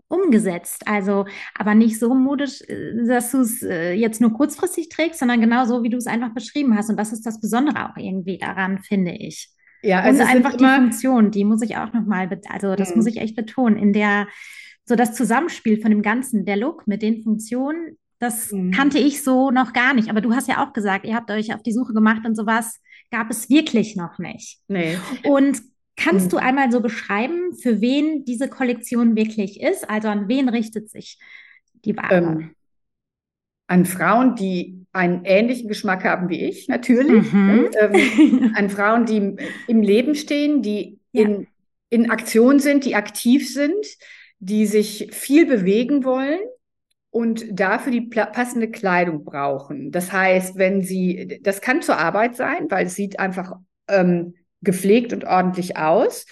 umgesetzt. 0.07 0.87
Also, 0.87 1.25
aber 1.57 1.75
nicht 1.75 1.99
so 1.99 2.13
modisch, 2.13 2.61
äh, 2.67 3.05
dass 3.05 3.31
du 3.31 3.39
es 3.39 3.61
äh, 3.63 3.93
jetzt 3.93 4.21
nur 4.21 4.33
kurzfristig 4.33 4.89
trägst, 4.89 5.19
sondern 5.19 5.41
genau 5.41 5.65
so, 5.65 5.83
wie 5.83 5.89
du 5.89 5.97
es 5.97 6.07
einfach 6.07 6.33
beschrieben 6.33 6.77
hast. 6.77 6.89
Und 6.89 6.97
das 6.97 7.11
ist 7.11 7.25
das 7.25 7.39
Besondere 7.39 7.89
auch 7.89 7.97
irgendwie 7.97 8.37
daran, 8.37 8.79
finde 8.79 9.11
ich. 9.11 9.49
Ja, 9.81 9.99
also 9.99 10.23
und 10.23 10.29
einfach 10.29 10.55
die 10.55 10.65
Funktion, 10.65 11.31
die 11.31 11.43
muss 11.43 11.61
ich 11.61 11.77
auch 11.77 11.93
nochmal, 11.93 12.29
also 12.49 12.75
das 12.75 12.91
mhm. 12.91 12.97
muss 12.97 13.05
ich 13.05 13.17
echt 13.17 13.35
betonen, 13.35 13.77
in 13.77 13.93
der, 13.93 14.27
so 14.83 14.95
das 14.95 15.13
Zusammenspiel 15.13 15.79
von 15.79 15.91
dem 15.91 16.01
Ganzen, 16.01 16.45
der 16.45 16.57
Look 16.57 16.87
mit 16.87 17.01
den 17.01 17.21
Funktionen, 17.21 17.97
das 18.19 18.51
mhm. 18.51 18.71
kannte 18.71 18.97
ich 18.97 19.23
so 19.23 19.51
noch 19.51 19.73
gar 19.73 19.93
nicht. 19.93 20.09
Aber 20.09 20.21
du 20.21 20.33
hast 20.33 20.47
ja 20.47 20.65
auch 20.65 20.73
gesagt, 20.73 21.05
ihr 21.05 21.15
habt 21.15 21.29
euch 21.29 21.53
auf 21.53 21.61
die 21.61 21.73
Suche 21.73 21.93
gemacht 21.93 22.25
und 22.25 22.35
sowas 22.35 22.79
gab 23.11 23.29
es 23.29 23.49
wirklich 23.49 23.95
noch 23.95 24.17
nicht. 24.17 24.59
Nee. 24.67 24.97
Und 25.23 25.61
Kannst 25.97 26.27
mhm. 26.27 26.29
du 26.31 26.37
einmal 26.37 26.71
so 26.71 26.81
beschreiben, 26.81 27.55
für 27.55 27.81
wen 27.81 28.25
diese 28.25 28.49
Kollektion 28.49 29.15
wirklich 29.15 29.61
ist? 29.61 29.89
Also 29.89 30.09
an 30.09 30.27
wen 30.27 30.49
richtet 30.49 30.89
sich 30.89 31.19
die 31.85 31.95
Ware? 31.95 32.15
Ähm, 32.15 32.55
an 33.67 33.85
Frauen, 33.85 34.35
die 34.35 34.85
einen 34.91 35.25
ähnlichen 35.25 35.67
Geschmack 35.67 36.03
haben 36.03 36.29
wie 36.29 36.41
ich, 36.45 36.67
natürlich. 36.67 37.31
Mhm. 37.31 37.47
Ne? 37.47 37.71
Ähm, 37.79 38.53
an 38.55 38.69
Frauen, 38.69 39.05
die 39.05 39.35
im 39.67 39.81
Leben 39.81 40.15
stehen, 40.15 40.61
die 40.61 40.99
ja. 41.11 41.23
in, 41.23 41.47
in 41.89 42.11
Aktion 42.11 42.59
sind, 42.59 42.85
die 42.85 42.95
aktiv 42.95 43.51
sind, 43.51 43.85
die 44.39 44.65
sich 44.65 45.09
viel 45.11 45.45
bewegen 45.45 46.03
wollen 46.03 46.39
und 47.09 47.45
dafür 47.57 47.91
die 47.91 48.01
passende 48.01 48.69
Kleidung 48.69 49.23
brauchen. 49.23 49.91
Das 49.91 50.11
heißt, 50.11 50.57
wenn 50.57 50.81
sie, 50.81 51.39
das 51.41 51.61
kann 51.61 51.81
zur 51.81 51.97
Arbeit 51.97 52.35
sein, 52.35 52.69
weil 52.69 52.87
es 52.87 52.95
sieht 52.95 53.19
einfach 53.19 53.53
ähm, 53.87 54.35
gepflegt 54.65 55.13
und 55.13 55.23
ordentlich 55.25 55.77
aus. 55.77 56.25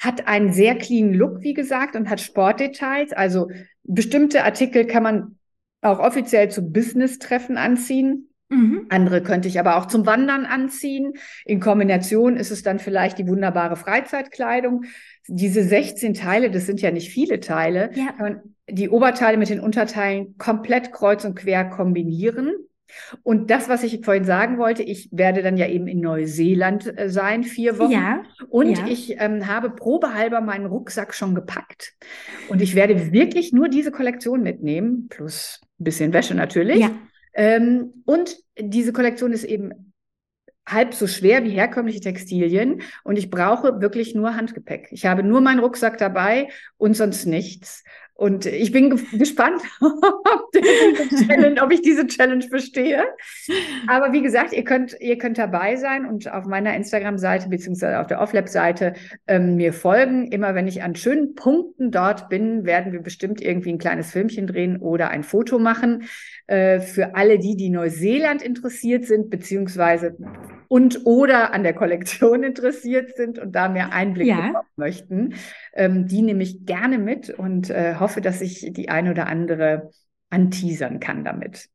hat 0.00 0.28
einen 0.28 0.52
sehr 0.52 0.76
clean 0.76 1.12
Look, 1.12 1.42
wie 1.42 1.54
gesagt, 1.54 1.96
und 1.96 2.08
hat 2.08 2.20
Sportdetails. 2.20 3.12
Also 3.12 3.50
bestimmte 3.82 4.44
Artikel 4.44 4.86
kann 4.86 5.02
man 5.02 5.38
auch 5.80 5.98
offiziell 5.98 6.50
zu 6.50 6.70
Business-Treffen 6.70 7.56
anziehen. 7.56 8.28
Mhm. 8.50 8.86
Andere 8.88 9.22
könnte 9.22 9.48
ich 9.48 9.60
aber 9.60 9.76
auch 9.76 9.86
zum 9.86 10.06
Wandern 10.06 10.46
anziehen. 10.46 11.14
In 11.44 11.60
Kombination 11.60 12.36
ist 12.36 12.50
es 12.50 12.62
dann 12.62 12.78
vielleicht 12.78 13.18
die 13.18 13.28
wunderbare 13.28 13.76
Freizeitkleidung. 13.76 14.84
Diese 15.26 15.62
16 15.62 16.14
Teile, 16.14 16.50
das 16.50 16.66
sind 16.66 16.80
ja 16.80 16.90
nicht 16.90 17.10
viele 17.10 17.40
Teile, 17.40 17.90
ja. 17.94 18.06
kann 18.12 18.18
man 18.18 18.40
die 18.70 18.88
Oberteile 18.88 19.36
mit 19.36 19.50
den 19.50 19.60
Unterteilen 19.60 20.36
komplett 20.38 20.92
kreuz 20.92 21.24
und 21.24 21.34
quer 21.34 21.64
kombinieren. 21.64 22.52
Und 23.22 23.50
das, 23.50 23.68
was 23.68 23.82
ich 23.82 24.04
vorhin 24.04 24.24
sagen 24.24 24.58
wollte, 24.58 24.82
ich 24.82 25.08
werde 25.12 25.42
dann 25.42 25.56
ja 25.56 25.66
eben 25.66 25.86
in 25.86 26.00
Neuseeland 26.00 26.98
äh, 26.98 27.10
sein, 27.10 27.44
vier 27.44 27.78
Wochen. 27.78 27.92
Ja, 27.92 28.22
und 28.48 28.78
ja. 28.78 28.86
ich 28.86 29.20
ähm, 29.20 29.46
habe 29.46 29.70
probehalber 29.70 30.40
meinen 30.40 30.66
Rucksack 30.66 31.14
schon 31.14 31.34
gepackt. 31.34 31.94
Und 32.48 32.62
ich 32.62 32.74
werde 32.74 33.12
wirklich 33.12 33.52
nur 33.52 33.68
diese 33.68 33.90
Kollektion 33.90 34.42
mitnehmen, 34.42 35.08
plus 35.08 35.60
ein 35.80 35.84
bisschen 35.84 36.12
Wäsche 36.12 36.34
natürlich. 36.34 36.80
Ja. 36.80 36.90
Ähm, 37.34 38.02
und 38.04 38.36
diese 38.58 38.92
Kollektion 38.92 39.32
ist 39.32 39.44
eben 39.44 39.92
halb 40.66 40.94
so 40.94 41.06
schwer 41.06 41.44
wie 41.44 41.50
herkömmliche 41.50 42.00
Textilien 42.00 42.82
und 43.04 43.16
ich 43.16 43.30
brauche 43.30 43.80
wirklich 43.80 44.14
nur 44.14 44.34
Handgepäck. 44.34 44.88
Ich 44.90 45.06
habe 45.06 45.22
nur 45.22 45.40
meinen 45.40 45.60
Rucksack 45.60 45.98
dabei 45.98 46.48
und 46.76 46.94
sonst 46.94 47.26
nichts. 47.26 47.84
Und 48.18 48.46
ich 48.46 48.72
bin 48.72 48.90
ge 48.90 48.98
gespannt, 49.16 49.62
ob, 49.80 49.92
ob, 51.62 51.72
ich 51.72 51.82
diese 51.82 52.04
Challenge 52.08 52.44
bestehe. 52.50 53.04
Aber 53.86 54.12
wie 54.12 54.22
gesagt, 54.22 54.52
ihr 54.52 54.64
könnt, 54.64 54.96
ihr 54.98 55.18
könnt 55.18 55.38
dabei 55.38 55.76
sein 55.76 56.04
und 56.04 56.28
auf 56.28 56.44
meiner 56.44 56.74
Instagram-Seite 56.74 57.48
beziehungsweise 57.48 58.00
auf 58.00 58.08
der 58.08 58.20
Offlab-Seite 58.20 58.94
ähm, 59.28 59.54
mir 59.54 59.72
folgen. 59.72 60.32
Immer 60.32 60.56
wenn 60.56 60.66
ich 60.66 60.82
an 60.82 60.96
schönen 60.96 61.36
Punkten 61.36 61.92
dort 61.92 62.28
bin, 62.28 62.64
werden 62.64 62.92
wir 62.92 63.02
bestimmt 63.02 63.40
irgendwie 63.40 63.72
ein 63.72 63.78
kleines 63.78 64.10
Filmchen 64.10 64.48
drehen 64.48 64.78
oder 64.78 65.10
ein 65.10 65.22
Foto 65.22 65.60
machen. 65.60 66.08
Äh, 66.48 66.80
für 66.80 67.14
alle 67.14 67.38
die, 67.38 67.54
die 67.54 67.70
Neuseeland 67.70 68.42
interessiert 68.42 69.04
sind, 69.04 69.30
beziehungsweise 69.30 70.16
und 70.68 71.06
oder 71.06 71.52
an 71.52 71.62
der 71.62 71.74
Kollektion 71.74 72.42
interessiert 72.42 73.16
sind 73.16 73.38
und 73.38 73.52
da 73.52 73.68
mehr 73.68 73.92
Einblick 73.92 74.28
ja. 74.28 74.48
bekommen 74.48 74.68
möchten. 74.76 75.34
Ähm, 75.72 76.06
die 76.06 76.22
nehme 76.22 76.42
ich 76.42 76.66
gerne 76.66 76.98
mit 76.98 77.30
und 77.30 77.70
äh, 77.70 77.96
hoffe, 77.98 78.20
dass 78.20 78.40
ich 78.40 78.72
die 78.72 78.88
eine 78.88 79.10
oder 79.10 79.26
andere 79.26 79.90
anteasern 80.30 81.00
kann 81.00 81.24
damit. 81.24 81.68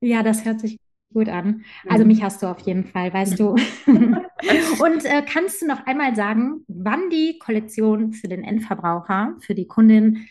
Ja, 0.00 0.22
das 0.22 0.44
hört 0.44 0.60
sich 0.60 0.78
gut 1.12 1.28
an. 1.28 1.64
Also 1.88 2.04
mhm. 2.04 2.08
mich 2.08 2.22
hast 2.22 2.42
du 2.42 2.46
auf 2.46 2.60
jeden 2.60 2.84
Fall, 2.84 3.12
weißt 3.12 3.38
du. 3.38 3.50
und 3.86 5.04
äh, 5.04 5.22
kannst 5.26 5.62
du 5.62 5.66
noch 5.66 5.86
einmal 5.86 6.14
sagen, 6.14 6.64
wann 6.68 7.10
die 7.10 7.38
Kollektion 7.38 8.12
für 8.12 8.28
den 8.28 8.44
Endverbraucher, 8.44 9.36
für 9.40 9.54
die 9.54 9.66
Kundin 9.66 10.26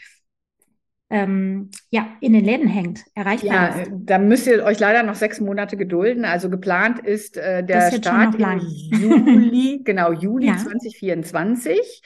ähm, 1.09 1.69
ja, 1.91 2.07
in 2.19 2.33
den 2.33 2.43
Läden 2.43 2.67
hängt, 2.67 3.03
erreichbar 3.13 3.53
ja, 3.53 3.67
ist. 3.81 3.91
da 3.93 4.17
müsst 4.17 4.47
ihr 4.47 4.63
euch 4.63 4.79
leider 4.79 5.03
noch 5.03 5.15
sechs 5.15 5.39
Monate 5.39 5.77
gedulden. 5.77 6.25
Also 6.25 6.49
geplant 6.49 6.99
ist 6.99 7.37
äh, 7.37 7.63
der 7.63 7.91
Start 7.91 8.35
im 8.35 8.59
Juli, 8.91 9.81
genau, 9.83 10.11
Juli 10.11 10.47
ja. 10.47 10.57
2024. 10.57 12.01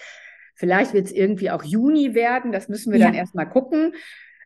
Vielleicht 0.56 0.94
wird 0.94 1.06
es 1.06 1.14
irgendwie 1.14 1.50
auch 1.50 1.64
Juni 1.64 2.14
werden, 2.14 2.52
das 2.52 2.68
müssen 2.68 2.92
wir 2.92 3.00
ja. 3.00 3.06
dann 3.06 3.16
erstmal 3.16 3.48
gucken. 3.48 3.94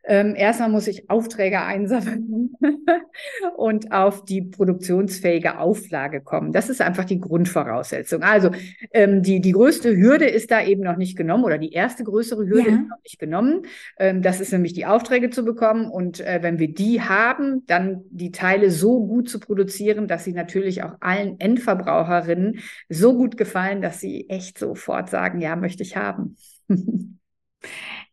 Ähm, 0.05 0.35
erstmal 0.35 0.69
muss 0.69 0.87
ich 0.87 1.09
Aufträge 1.09 1.61
einsammeln 1.61 2.53
und 3.57 3.91
auf 3.93 4.25
die 4.25 4.41
produktionsfähige 4.41 5.59
Auflage 5.59 6.21
kommen. 6.21 6.51
Das 6.51 6.69
ist 6.69 6.81
einfach 6.81 7.05
die 7.05 7.19
Grundvoraussetzung. 7.19 8.21
Also 8.21 8.51
ähm, 8.91 9.23
die, 9.23 9.39
die 9.39 9.53
größte 9.53 9.95
Hürde 9.95 10.25
ist 10.25 10.51
da 10.51 10.61
eben 10.61 10.83
noch 10.83 10.97
nicht 10.97 11.15
genommen 11.15 11.45
oder 11.45 11.57
die 11.57 11.71
erste 11.71 12.03
größere 12.03 12.45
Hürde 12.45 12.69
ja. 12.69 12.75
ist 12.75 12.89
noch 12.89 13.03
nicht 13.03 13.19
genommen. 13.19 13.61
Ähm, 13.97 14.21
das 14.21 14.41
ist 14.41 14.51
nämlich 14.51 14.73
die 14.73 14.85
Aufträge 14.85 15.29
zu 15.29 15.45
bekommen. 15.45 15.89
Und 15.89 16.19
äh, 16.19 16.39
wenn 16.41 16.59
wir 16.59 16.73
die 16.73 17.01
haben, 17.01 17.65
dann 17.67 18.03
die 18.09 18.31
Teile 18.31 18.71
so 18.71 19.05
gut 19.05 19.29
zu 19.29 19.39
produzieren, 19.39 20.07
dass 20.07 20.25
sie 20.25 20.33
natürlich 20.33 20.83
auch 20.83 20.95
allen 20.99 21.39
Endverbraucherinnen 21.39 22.59
so 22.89 23.15
gut 23.15 23.37
gefallen, 23.37 23.81
dass 23.81 24.01
sie 24.01 24.29
echt 24.29 24.57
sofort 24.57 25.09
sagen, 25.09 25.39
ja, 25.39 25.55
möchte 25.55 25.83
ich 25.83 25.95
haben. 25.95 26.35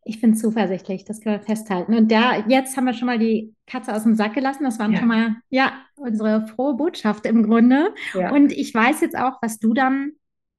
Ich 0.04 0.20
bin 0.20 0.34
zuversichtlich, 0.34 1.04
das 1.04 1.20
können 1.20 1.38
wir 1.38 1.44
festhalten. 1.44 1.94
Und 1.94 2.10
da, 2.10 2.44
jetzt 2.48 2.76
haben 2.76 2.86
wir 2.86 2.94
schon 2.94 3.06
mal 3.06 3.18
die 3.18 3.54
Katze 3.66 3.94
aus 3.94 4.04
dem 4.04 4.14
Sack 4.14 4.34
gelassen. 4.34 4.64
Das 4.64 4.78
waren 4.78 4.92
ja. 4.92 4.98
schon 4.98 5.08
mal, 5.08 5.36
ja, 5.50 5.72
unsere 5.96 6.46
frohe 6.46 6.74
Botschaft 6.74 7.26
im 7.26 7.42
Grunde. 7.42 7.94
Ja. 8.14 8.32
Und 8.32 8.52
ich 8.52 8.74
weiß 8.74 9.02
jetzt 9.02 9.16
auch, 9.16 9.42
was 9.42 9.58
du 9.58 9.74
dann 9.74 10.12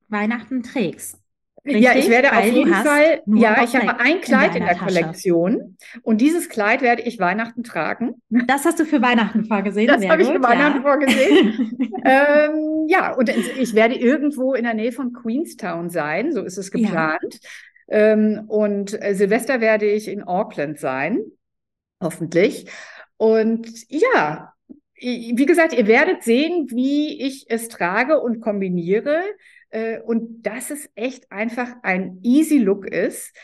Weihnachten 0.10 0.62
trägst. 0.62 1.22
Richtig? 1.64 1.84
Ja, 1.84 1.94
ich 1.96 2.10
werde 2.10 2.30
Weil 2.32 2.50
auf 2.50 2.56
jeden 2.56 2.74
Fall, 2.74 3.22
ja, 3.28 3.64
ich 3.64 3.76
habe 3.76 4.00
ein 4.00 4.20
Kleid 4.22 4.56
in, 4.56 4.64
in 4.64 4.68
der 4.68 4.78
Tasche. 4.78 4.86
Kollektion 4.86 5.78
und 6.02 6.20
dieses 6.20 6.50
Kleid 6.50 6.82
werde 6.82 7.04
ich 7.04 7.20
Weihnachten 7.20 7.64
tragen. 7.64 8.16
Das 8.30 8.66
hast 8.66 8.80
du 8.80 8.86
für 8.86 9.00
Weihnachten 9.04 9.46
vorgesehen. 9.46 9.88
Das 9.88 10.08
habe 10.08 10.24
ich 10.24 10.28
für 10.28 10.42
Weihnachten 10.42 10.78
ja. 10.78 10.82
vorgesehen. 10.82 11.92
ähm, 12.04 12.88
ja, 12.88 13.14
und 13.14 13.30
ich 13.30 13.76
werde 13.76 13.94
irgendwo 13.94 14.56
in 14.56 14.64
der 14.64 14.74
Nähe 14.74 14.92
von 14.92 15.14
Queenstown 15.14 15.92
sein, 15.92 16.32
so 16.32 16.42
ist 16.42 16.58
es 16.58 16.72
geplant. 16.72 17.22
Ja. 17.32 17.50
Ähm, 17.92 18.46
und 18.48 19.00
äh, 19.04 19.14
Silvester 19.14 19.60
werde 19.60 19.86
ich 19.86 20.08
in 20.08 20.24
Auckland 20.24 20.80
sein, 20.80 21.20
hoffentlich. 22.02 22.66
Und 23.18 23.68
ja, 23.90 24.54
wie 24.96 25.46
gesagt, 25.46 25.74
ihr 25.74 25.88
werdet 25.88 26.24
sehen, 26.24 26.68
wie 26.70 27.22
ich 27.22 27.48
es 27.50 27.68
trage 27.68 28.22
und 28.22 28.40
kombiniere. 28.40 29.22
Äh, 29.72 30.00
und 30.00 30.44
dass 30.44 30.72
es 30.72 30.90
echt 30.96 31.32
einfach 31.32 31.70
ein 31.84 32.20
easy 32.24 32.58
Look 32.60 32.86
ist. 32.88 33.36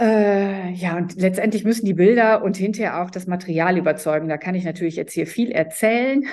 Äh, 0.00 0.72
ja, 0.72 0.96
und 0.96 1.20
letztendlich 1.20 1.64
müssen 1.64 1.84
die 1.84 1.94
Bilder 1.94 2.42
und 2.42 2.56
hinterher 2.56 3.02
auch 3.02 3.10
das 3.10 3.26
Material 3.26 3.76
überzeugen. 3.76 4.28
Da 4.28 4.38
kann 4.38 4.54
ich 4.54 4.64
natürlich 4.64 4.96
jetzt 4.96 5.12
hier 5.12 5.26
viel 5.26 5.52
erzählen. 5.52 6.24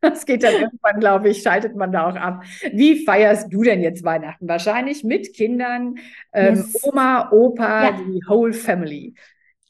Das 0.00 0.24
geht 0.24 0.42
dann 0.42 0.54
irgendwann, 0.54 0.98
glaube 1.00 1.28
ich, 1.28 1.42
schaltet 1.42 1.76
man 1.76 1.92
da 1.92 2.08
auch 2.08 2.16
ab. 2.16 2.42
Wie 2.72 3.04
feierst 3.04 3.52
du 3.52 3.62
denn 3.62 3.82
jetzt 3.82 4.02
Weihnachten? 4.02 4.48
Wahrscheinlich 4.48 5.04
mit 5.04 5.34
Kindern, 5.34 5.96
ähm, 6.32 6.56
yes. 6.56 6.78
Oma, 6.82 7.30
Opa, 7.30 7.84
ja. 7.84 7.92
die 7.92 8.22
whole 8.26 8.52
family. 8.52 9.14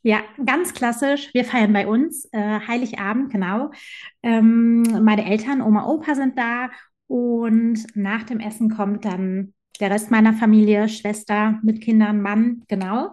Ja, 0.03 0.21
ganz 0.47 0.73
klassisch. 0.73 1.29
Wir 1.35 1.45
feiern 1.45 1.73
bei 1.73 1.87
uns 1.87 2.27
äh, 2.33 2.61
Heiligabend, 2.67 3.31
genau. 3.31 3.71
Ähm, 4.23 4.83
meine 5.03 5.29
Eltern, 5.31 5.61
Oma, 5.61 5.87
Opa 5.87 6.15
sind 6.15 6.39
da 6.39 6.71
und 7.07 7.85
nach 7.95 8.23
dem 8.23 8.41
Essen 8.41 8.71
kommt 8.71 9.05
dann 9.05 9.53
der 9.81 9.91
Rest 9.91 10.11
meiner 10.11 10.33
Familie, 10.33 10.89
Schwester 10.89 11.59
mit 11.63 11.81
Kindern, 11.81 12.23
Mann, 12.23 12.63
genau. 12.69 13.13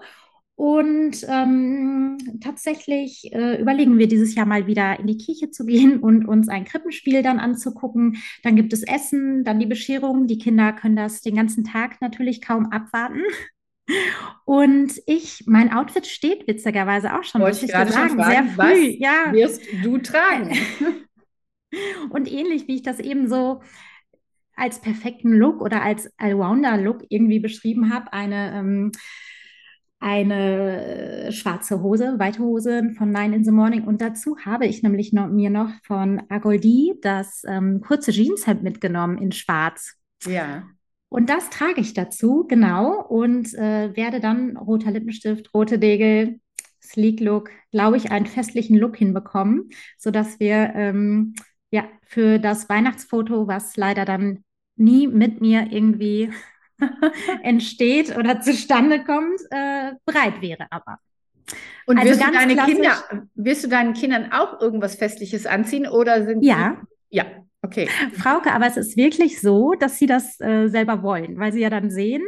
Und 0.58 1.24
ähm, 1.30 2.18
tatsächlich 2.42 3.32
äh, 3.32 3.62
überlegen 3.62 4.00
wir 4.00 4.08
dieses 4.08 4.34
Jahr 4.34 4.48
mal 4.48 4.66
wieder 4.66 5.00
in 5.00 5.06
die 5.06 5.18
Kirche 5.18 5.52
zu 5.52 5.68
gehen 5.68 6.00
und 6.02 6.28
uns 6.28 6.50
ein 6.50 6.66
Krippenspiel 6.66 7.22
dann 7.22 7.38
anzugucken. 7.40 8.18
Dann 8.42 8.56
gibt 8.56 8.74
es 8.74 8.82
Essen, 8.82 9.44
dann 9.44 9.60
die 9.60 9.68
Bescherung. 9.68 10.26
Die 10.26 10.40
Kinder 10.40 10.74
können 10.74 10.96
das 10.96 11.22
den 11.22 11.36
ganzen 11.36 11.64
Tag 11.64 12.02
natürlich 12.02 12.42
kaum 12.42 12.72
abwarten. 12.72 13.22
Und 14.46 15.02
ich, 15.06 15.44
mein 15.46 15.72
Outfit 15.72 16.08
steht 16.08 16.46
witzigerweise 16.48 17.18
auch 17.18 17.24
schon, 17.24 17.40
Wollte 17.40 17.58
muss 17.58 17.64
ich 17.64 17.72
gerade 17.72 17.92
sagen, 17.92 18.16
fragen, 18.18 18.50
sehr 18.56 18.74
früh. 18.74 18.96
ja. 19.00 19.32
wirst 19.32 19.62
du 19.82 19.98
tragen? 20.00 20.58
Und 22.10 22.30
ähnlich 22.30 22.68
wie 22.68 22.76
ich 22.76 22.82
das 22.82 23.00
eben 23.00 23.30
so 23.30 23.62
als 24.56 24.82
perfekten 24.82 25.32
Look 25.32 25.62
oder 25.62 25.84
als 25.84 26.12
Allrounder-Look 26.18 27.06
irgendwie 27.10 27.40
beschrieben 27.40 27.94
habe, 27.94 28.12
eine 28.12 28.56
ähm, 28.56 28.92
eine 30.00 31.32
schwarze 31.32 31.82
Hose, 31.82 32.20
weite 32.20 32.40
Hose 32.40 32.92
von 32.98 33.12
Nine 33.12 33.36
in 33.36 33.44
the 33.44 33.52
Morning. 33.52 33.84
Und 33.84 34.02
dazu 34.02 34.38
habe 34.46 34.66
ich 34.66 34.84
nämlich 34.84 35.14
noch, 35.14 35.28
mir 35.28 35.50
noch 35.50 35.72
von 35.84 36.22
Agoldi 36.30 36.94
das 37.02 37.44
ähm, 37.48 37.82
kurze 37.82 38.12
Jeanshemd 38.12 38.64
mitgenommen 38.64 39.18
in 39.18 39.32
schwarz. 39.32 39.96
Ja. 40.26 40.64
Und 41.10 41.30
das 41.30 41.50
trage 41.50 41.80
ich 41.82 41.94
dazu, 41.94 42.46
genau, 42.48 43.02
und 43.02 43.54
äh, 43.54 43.96
werde 43.96 44.20
dann 44.20 44.58
roter 44.58 44.92
Lippenstift, 44.92 45.54
rote 45.54 45.80
Degel, 45.80 46.40
Sleek 46.84 47.20
Look, 47.20 47.50
glaube 47.72 47.98
ich, 47.98 48.12
einen 48.12 48.26
festlichen 48.26 48.78
Look 48.78 48.98
hinbekommen, 48.98 49.70
sodass 49.98 50.40
wir 50.40 50.74
ähm, 50.76 51.34
ja 51.72 51.86
für 52.04 52.40
das 52.40 52.70
Weihnachtsfoto, 52.70 53.48
was 53.48 53.78
leider 53.78 54.06
dann 54.06 54.44
nie 54.76 55.08
mit 55.08 55.42
mir 55.42 55.68
irgendwie 55.72 56.32
entsteht 57.44 58.16
oder 58.16 58.42
zustande 58.42 59.04
kommt, 59.04 59.40
äh, 59.52 59.94
bereit 60.06 60.42
wäre 60.42 60.68
aber. 60.70 61.00
Und 61.86 61.98
also 61.98 62.12
wirst, 62.12 62.28
du 62.28 62.32
deine 62.32 62.56
Kinder, 62.56 63.04
wirst 63.36 63.64
du 63.64 63.68
deinen 63.70 63.94
Kindern 63.94 64.32
auch 64.32 64.60
irgendwas 64.60 64.96
Festliches 64.96 65.46
anziehen 65.46 65.88
oder 65.88 66.26
sind 66.26 66.44
Ja. 66.44 66.78
Die, 67.10 67.18
ja, 67.18 67.26
okay. 67.62 67.88
Frauke, 68.14 68.52
aber 68.52 68.68
es 68.68 68.76
ist 68.76 68.98
wirklich 68.98 69.40
so, 69.40 69.74
dass 69.74 69.98
sie 69.98 70.08
das 70.08 70.40
äh, 70.42 70.68
selber 70.68 71.04
wollen, 71.04 71.40
weil 71.40 71.54
sie 71.54 71.62
ja 71.62 71.70
dann 71.70 71.90
sehen, 71.90 72.24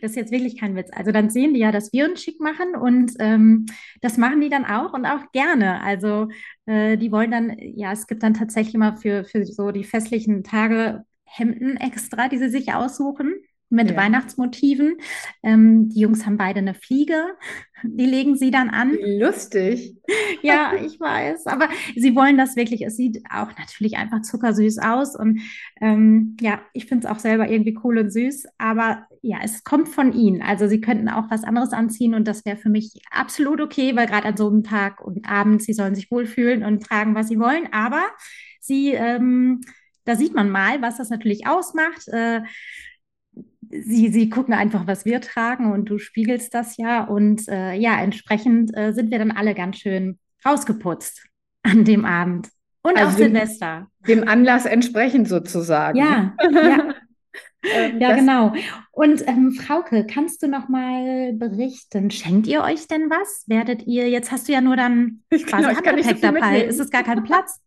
das 0.00 0.12
ist 0.12 0.16
jetzt 0.16 0.32
wirklich 0.32 0.58
kein 0.58 0.74
Witz. 0.74 0.88
Also 0.92 1.12
dann 1.12 1.28
sehen 1.28 1.52
die 1.52 1.60
ja, 1.60 1.70
dass 1.70 1.92
wir 1.92 2.08
uns 2.08 2.22
schick 2.22 2.40
machen 2.40 2.74
und 2.74 3.12
ähm, 3.18 3.66
das 4.00 4.16
machen 4.16 4.40
die 4.40 4.48
dann 4.48 4.64
auch 4.64 4.94
und 4.94 5.04
auch 5.04 5.30
gerne. 5.32 5.82
Also 5.82 6.28
äh, 6.64 6.96
die 6.96 7.12
wollen 7.12 7.30
dann, 7.30 7.56
ja, 7.58 7.92
es 7.92 8.06
gibt 8.06 8.22
dann 8.22 8.34
tatsächlich 8.34 8.74
immer 8.74 8.96
für, 8.96 9.24
für 9.24 9.44
so 9.44 9.70
die 9.70 9.84
festlichen 9.84 10.42
Tage 10.44 11.04
Hemden 11.26 11.76
extra, 11.76 12.28
die 12.28 12.38
sie 12.38 12.48
sich 12.48 12.72
aussuchen. 12.72 13.34
mit 13.68 13.90
ja. 13.90 13.96
Weihnachtsmotiven. 13.96 14.96
Ähm, 15.42 15.88
die 15.88 16.00
Jungs 16.00 16.24
haben 16.24 16.36
beide 16.36 16.60
eine 16.60 16.74
Fliege. 16.74 17.20
Die 17.82 18.06
legen 18.06 18.36
sie 18.36 18.50
dann 18.50 18.70
an. 18.70 18.96
Lustig. 19.18 19.96
Ja, 20.42 20.72
ich 20.74 21.00
weiß. 21.00 21.46
Aber 21.46 21.68
sie 21.96 22.14
wollen 22.14 22.38
das 22.38 22.54
wirklich. 22.54 22.82
Es 22.82 22.96
sieht 22.96 23.24
auch 23.28 23.50
natürlich 23.58 23.96
einfach 23.96 24.22
zuckersüß 24.22 24.78
aus. 24.78 25.16
Und 25.16 25.40
ähm, 25.80 26.36
ja, 26.40 26.60
ich 26.72 26.86
finde 26.86 27.06
es 27.06 27.12
auch 27.12 27.18
selber 27.18 27.50
irgendwie 27.50 27.76
cool 27.82 27.98
und 27.98 28.10
süß. 28.10 28.46
Aber 28.58 29.06
ja, 29.22 29.38
es 29.42 29.64
kommt 29.64 29.88
von 29.88 30.12
ihnen. 30.12 30.42
Also 30.42 30.68
sie 30.68 30.80
könnten 30.80 31.08
auch 31.08 31.28
was 31.30 31.42
anderes 31.42 31.72
anziehen 31.72 32.14
und 32.14 32.28
das 32.28 32.44
wäre 32.44 32.56
für 32.56 32.68
mich 32.68 33.00
absolut 33.10 33.60
okay, 33.60 33.96
weil 33.96 34.06
gerade 34.06 34.28
an 34.28 34.36
so 34.36 34.48
einem 34.48 34.62
Tag 34.62 35.04
und 35.04 35.28
Abend, 35.28 35.62
sie 35.62 35.72
sollen 35.72 35.96
sich 35.96 36.10
wohlfühlen 36.10 36.64
und 36.64 36.84
tragen, 36.84 37.16
was 37.16 37.28
sie 37.28 37.40
wollen. 37.40 37.68
Aber 37.72 38.04
sie, 38.60 38.92
ähm, 38.92 39.60
da 40.06 40.16
sieht 40.16 40.34
man 40.34 40.48
mal, 40.48 40.80
was 40.80 40.96
das 40.96 41.10
natürlich 41.10 41.46
ausmacht. 41.46 42.08
Äh, 42.08 42.42
sie, 43.68 44.08
sie 44.08 44.30
gucken 44.30 44.54
einfach, 44.54 44.86
was 44.86 45.04
wir 45.04 45.20
tragen 45.20 45.72
und 45.72 45.86
du 45.86 45.98
spiegelst 45.98 46.54
das 46.54 46.76
ja. 46.76 47.04
Und 47.04 47.48
äh, 47.48 47.74
ja, 47.74 48.00
entsprechend 48.00 48.76
äh, 48.76 48.92
sind 48.92 49.10
wir 49.10 49.18
dann 49.18 49.32
alle 49.32 49.54
ganz 49.54 49.78
schön 49.78 50.18
rausgeputzt 50.46 51.26
an 51.62 51.84
dem 51.84 52.04
Abend. 52.04 52.48
Und 52.82 52.96
also 52.96 53.10
auch 53.10 53.16
Silvester. 53.16 53.88
Dem, 54.06 54.26
Anlass 54.28 54.64
entsprechend 54.64 55.28
sozusagen. 55.28 55.98
Ja, 55.98 56.36
ja. 56.40 56.94
ähm, 57.74 58.00
ja, 58.00 58.14
genau. 58.14 58.52
Und 58.92 59.26
ähm, 59.26 59.50
Frauke, 59.50 60.06
kannst 60.06 60.40
du 60.44 60.46
noch 60.46 60.68
mal 60.68 61.32
berichten? 61.32 62.12
Schenkt 62.12 62.46
ihr 62.46 62.62
euch 62.62 62.86
denn 62.86 63.10
was? 63.10 63.42
Werdet 63.48 63.88
ihr, 63.88 64.08
jetzt 64.08 64.30
hast 64.30 64.46
du 64.46 64.52
ja 64.52 64.60
nur 64.60 64.76
dann 64.76 65.22
quasi 65.30 65.64
genau, 65.64 65.68
Handgepäck 65.68 66.18
so 66.18 66.32
dabei. 66.32 66.62
Ist 66.62 66.78
es 66.78 66.90
gar 66.92 67.02
kein 67.02 67.24
Platz? 67.24 67.60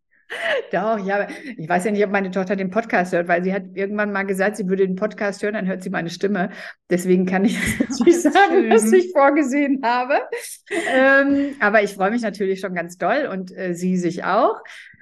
Doch, 0.72 1.04
ja, 1.04 1.28
ich 1.58 1.68
weiß 1.68 1.86
ja 1.86 1.92
nicht, 1.92 2.06
ob 2.06 2.12
meine 2.12 2.30
Tochter 2.30 2.56
den 2.56 2.70
Podcast 2.70 3.14
hört, 3.14 3.28
weil 3.28 3.44
sie 3.44 3.54
hat 3.54 3.64
irgendwann 3.74 4.12
mal 4.12 4.24
gesagt, 4.24 4.58
sie 4.58 4.68
würde 4.68 4.86
den 4.86 4.96
Podcast 4.96 5.42
hören, 5.42 5.56
dann 5.56 5.68
hört 5.68 5.82
sie 5.82 5.90
meine 5.90 6.10
Stimme. 6.10 6.50
Deswegen 6.90 7.26
kann 7.26 7.46
ich 7.46 7.58
jetzt 7.80 8.00
nicht 8.06 8.22
sagen, 8.22 8.36
schön. 8.52 8.70
was 8.72 8.92
ich 8.92 9.12
vorgesehen 9.12 9.82
habe. 9.84 10.16
Ähm, 10.94 11.56
aber 11.60 11.82
ich 11.84 11.96
freue 11.96 12.12
mich 12.12 12.22
natürlich 12.22 12.60
schon 12.60 12.76
ganz 12.76 12.98
doll 12.98 13.30
und 13.32 13.56
äh, 13.58 13.74
sie 13.74 13.98
sich 13.98 14.24
auch. 14.24 14.58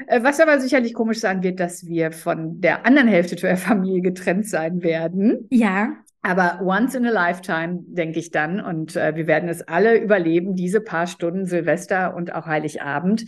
Äh, 0.08 0.24
was 0.24 0.40
aber 0.40 0.60
sicherlich 0.60 0.94
komisch 0.94 1.20
sein 1.20 1.44
wird, 1.44 1.60
dass 1.60 1.86
wir 1.86 2.12
von 2.12 2.62
der 2.62 2.86
anderen 2.86 3.08
Hälfte 3.08 3.36
der 3.36 3.58
Familie 3.58 4.02
getrennt 4.02 4.48
sein 4.48 4.82
werden. 4.82 5.48
Ja. 5.50 5.98
Aber 6.22 6.60
once 6.62 6.96
in 6.96 7.06
a 7.06 7.12
lifetime, 7.12 7.80
denke 7.88 8.20
ich 8.20 8.32
dann. 8.32 8.60
Und 8.60 8.96
äh, 8.96 9.16
wir 9.16 9.28
werden 9.28 9.50
es 9.50 9.62
alle 9.62 9.98
überleben, 9.98 10.56
diese 10.56 10.82
paar 10.82 11.08
Stunden 11.08 11.46
Silvester 11.46 12.16
und 12.16 12.34
auch 12.34 12.46
Heiligabend. 12.46 13.26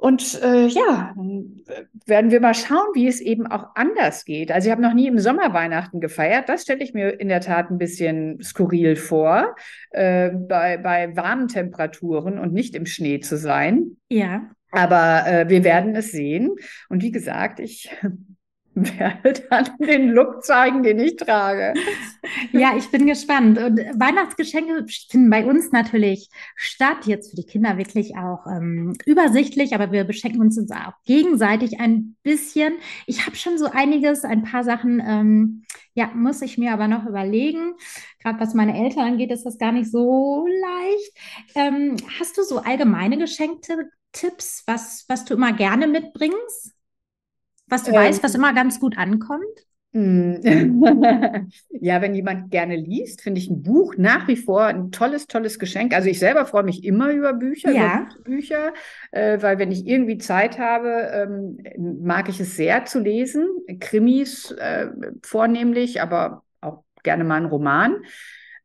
Und 0.00 0.40
äh, 0.42 0.66
ja, 0.66 1.14
werden 2.06 2.30
wir 2.30 2.40
mal 2.40 2.54
schauen, 2.54 2.88
wie 2.94 3.06
es 3.06 3.20
eben 3.20 3.46
auch 3.46 3.66
anders 3.74 4.24
geht. 4.24 4.50
Also 4.50 4.66
ich 4.66 4.72
habe 4.72 4.80
noch 4.80 4.94
nie 4.94 5.06
im 5.06 5.18
Sommer 5.18 5.52
Weihnachten 5.52 6.00
gefeiert. 6.00 6.48
Das 6.48 6.62
stelle 6.62 6.82
ich 6.82 6.94
mir 6.94 7.20
in 7.20 7.28
der 7.28 7.42
Tat 7.42 7.70
ein 7.70 7.76
bisschen 7.76 8.42
skurril 8.42 8.96
vor, 8.96 9.54
äh, 9.90 10.30
bei, 10.30 10.78
bei 10.78 11.14
warmen 11.16 11.48
Temperaturen 11.48 12.38
und 12.38 12.54
nicht 12.54 12.74
im 12.74 12.86
Schnee 12.86 13.20
zu 13.20 13.36
sein. 13.36 13.98
Ja. 14.08 14.48
Aber 14.70 15.26
äh, 15.26 15.50
wir 15.50 15.64
werden 15.64 15.94
es 15.94 16.12
sehen. 16.12 16.56
Und 16.88 17.02
wie 17.02 17.12
gesagt, 17.12 17.60
ich 17.60 17.94
werde 18.74 19.42
dann 19.50 19.68
den 19.78 20.10
Look 20.10 20.44
zeigen, 20.44 20.82
den 20.82 20.98
ich 20.98 21.16
trage. 21.16 21.74
Ja, 22.52 22.76
ich 22.76 22.90
bin 22.90 23.06
gespannt. 23.06 23.58
Und 23.58 23.78
Weihnachtsgeschenke 23.78 24.84
finden 24.86 25.30
bei 25.30 25.44
uns 25.44 25.72
natürlich 25.72 26.28
statt. 26.54 27.06
Jetzt 27.06 27.30
für 27.30 27.36
die 27.36 27.46
Kinder 27.46 27.78
wirklich 27.78 28.16
auch 28.16 28.46
ähm, 28.46 28.94
übersichtlich, 29.06 29.74
aber 29.74 29.90
wir 29.90 30.04
beschenken 30.04 30.40
uns 30.40 30.58
auch 30.70 30.92
gegenseitig 31.06 31.80
ein 31.80 32.16
bisschen. 32.22 32.74
Ich 33.06 33.26
habe 33.26 33.36
schon 33.36 33.56
so 33.58 33.66
einiges, 33.66 34.24
ein 34.24 34.42
paar 34.42 34.64
Sachen, 34.64 35.02
ähm, 35.04 35.64
ja, 35.94 36.10
muss 36.14 36.42
ich 36.42 36.58
mir 36.58 36.72
aber 36.72 36.88
noch 36.88 37.06
überlegen. 37.06 37.74
Gerade 38.22 38.38
was 38.38 38.54
meine 38.54 38.76
Eltern 38.78 39.12
angeht, 39.12 39.32
ist 39.32 39.46
das 39.46 39.58
gar 39.58 39.72
nicht 39.72 39.90
so 39.90 40.46
leicht. 40.46 41.56
Ähm, 41.56 41.96
hast 42.18 42.36
du 42.36 42.42
so 42.42 42.58
allgemeine 42.58 43.16
geschenkte 43.18 43.90
Tipps, 44.12 44.64
was, 44.66 45.04
was 45.08 45.24
du 45.24 45.34
immer 45.34 45.52
gerne 45.52 45.86
mitbringst? 45.86 46.74
Was 47.70 47.84
du 47.84 47.92
ähm, 47.92 47.96
weißt, 47.96 48.22
was 48.22 48.34
immer 48.34 48.52
ganz 48.52 48.78
gut 48.78 48.98
ankommt? 48.98 49.44
Hm. 49.92 50.40
ja, 51.70 52.00
wenn 52.00 52.14
jemand 52.14 52.52
gerne 52.52 52.76
liest, 52.76 53.22
finde 53.22 53.40
ich 53.40 53.50
ein 53.50 53.62
Buch 53.62 53.94
nach 53.96 54.28
wie 54.28 54.36
vor 54.36 54.64
ein 54.64 54.92
tolles, 54.92 55.26
tolles 55.26 55.58
Geschenk. 55.58 55.94
Also 55.94 56.08
ich 56.08 56.20
selber 56.20 56.46
freue 56.46 56.62
mich 56.62 56.84
immer 56.84 57.10
über 57.10 57.32
Bücher, 57.32 57.72
ja. 57.72 58.06
über 58.12 58.22
Bücher, 58.22 58.72
äh, 59.10 59.42
weil 59.42 59.58
wenn 59.58 59.72
ich 59.72 59.86
irgendwie 59.86 60.18
Zeit 60.18 60.60
habe, 60.60 61.10
ähm, 61.12 61.58
mag 62.04 62.28
ich 62.28 62.38
es 62.38 62.56
sehr 62.56 62.84
zu 62.84 63.00
lesen. 63.00 63.48
Krimis 63.80 64.52
äh, 64.52 64.88
vornehmlich, 65.22 66.00
aber 66.00 66.44
auch 66.60 66.84
gerne 67.02 67.24
mal 67.24 67.36
einen 67.36 67.46
Roman. 67.46 67.96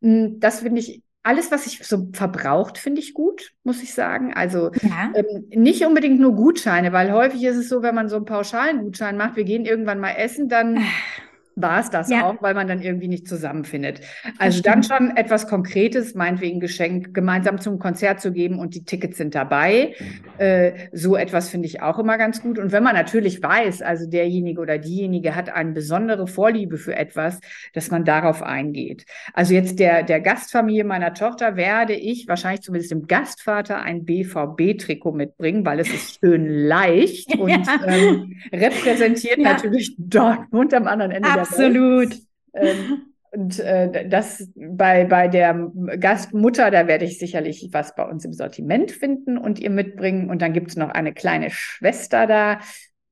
Hm, 0.02 0.40
das 0.40 0.60
finde 0.60 0.82
ich 0.82 1.02
alles, 1.26 1.52
was 1.52 1.64
sich 1.64 1.80
so 1.84 2.08
verbraucht, 2.14 2.78
finde 2.78 3.02
ich 3.02 3.16
gut, 3.16 3.54
muss 3.64 3.82
ich 3.82 3.96
sagen. 3.96 4.36
Also 4.36 4.70
ja. 4.84 5.12
ähm, 5.16 5.46
nicht 5.50 5.84
unbedingt 5.84 6.20
nur 6.20 6.36
Gutscheine, 6.36 6.94
weil 6.94 7.12
häufig 7.12 7.44
ist 7.44 7.58
es 7.58 7.68
so, 7.68 7.82
wenn 7.82 7.96
man 7.96 8.10
so 8.10 8.18
einen 8.18 8.26
pauschalen 8.26 8.84
Gutschein 8.84 9.18
macht, 9.18 9.36
wir 9.36 9.44
gehen 9.44 9.66
irgendwann 9.66 10.00
mal 10.00 10.12
essen, 10.12 10.50
dann 10.50 10.78
war 11.56 11.80
es 11.80 11.90
das 11.90 12.10
ja. 12.10 12.26
auch, 12.26 12.42
weil 12.42 12.54
man 12.54 12.68
dann 12.68 12.82
irgendwie 12.82 13.08
nicht 13.08 13.28
zusammenfindet. 13.28 14.02
Also 14.38 14.62
dann 14.62 14.84
schon 14.84 15.16
etwas 15.16 15.48
Konkretes, 15.48 16.14
meinetwegen 16.14 16.60
Geschenk, 16.60 17.14
gemeinsam 17.14 17.60
zum 17.60 17.80
Konzert 17.80 18.20
zu 18.20 18.32
geben 18.32 18.60
und 18.60 18.76
die 18.76 18.84
Tickets 18.84 19.18
sind 19.18 19.36
dabei. 19.36 19.96
Äh, 20.38 20.74
so 20.92 21.16
etwas 21.16 21.50
finde 21.50 21.68
ich 21.68 21.82
auch 21.82 21.98
immer 21.98 22.18
ganz 22.18 22.42
gut. 22.42 22.60
Und 22.60 22.72
wenn 22.72 22.84
man 22.84 22.96
natürlich 22.96 23.42
weiß, 23.42 23.82
also 23.82 24.10
derjenige 24.10 24.60
oder 24.60 24.78
diejenige 24.78 25.36
hat 25.36 25.50
eine 25.50 25.72
besondere 25.72 26.28
Vorliebe 26.28 26.78
für 26.78 26.96
etwas, 26.96 27.40
dass 27.74 27.90
man 27.90 28.04
darauf 28.04 28.44
eingeht. 28.44 29.06
Also 29.34 29.54
jetzt 29.54 29.80
der, 29.80 30.04
der 30.04 30.20
Gastfamilie 30.20 30.84
meiner 30.84 31.14
Tochter 31.14 31.56
werde 31.56 31.94
ich 31.94 32.28
wahrscheinlich 32.28 32.62
zumindest 32.62 32.92
dem 32.92 33.08
Gastvater 33.08 33.82
ein 33.82 34.04
BVB-Trikot 34.04 35.14
mitbringen, 35.14 35.66
weil 35.66 35.80
es 35.80 35.94
ist 35.94 36.20
schön 36.20 36.48
leicht 36.48 37.34
und 37.40 37.66
ähm, 37.86 38.36
repräsentiert 38.52 39.38
ja. 39.38 39.54
natürlich 39.54 39.96
Dortmund 39.98 40.74
am 40.74 40.88
anderen 40.88 41.12
Ende 41.12 41.30
der 41.34 41.45
Absolut. 41.50 42.16
Ähm, 42.54 43.02
und 43.32 43.60
äh, 43.60 44.08
das 44.08 44.50
bei, 44.56 45.04
bei 45.04 45.28
der 45.28 45.72
Gastmutter, 46.00 46.72
da 46.72 46.88
werde 46.88 47.06
ich 47.06 47.20
sicherlich 47.20 47.70
was 47.72 47.94
bei 47.96 48.06
uns 48.06 48.24
im 48.24 48.34
Sortiment 48.34 48.92
finden 48.92 49.38
und 49.38 49.60
ihr 49.60 49.70
mitbringen. 49.70 50.30
Und 50.30 50.42
dann 50.42 50.54
gibt 50.54 50.70
es 50.70 50.78
noch 50.78 50.90
eine 50.90 51.14
kleine 51.14 51.50
Schwester 51.52 52.28
da, 52.28 52.60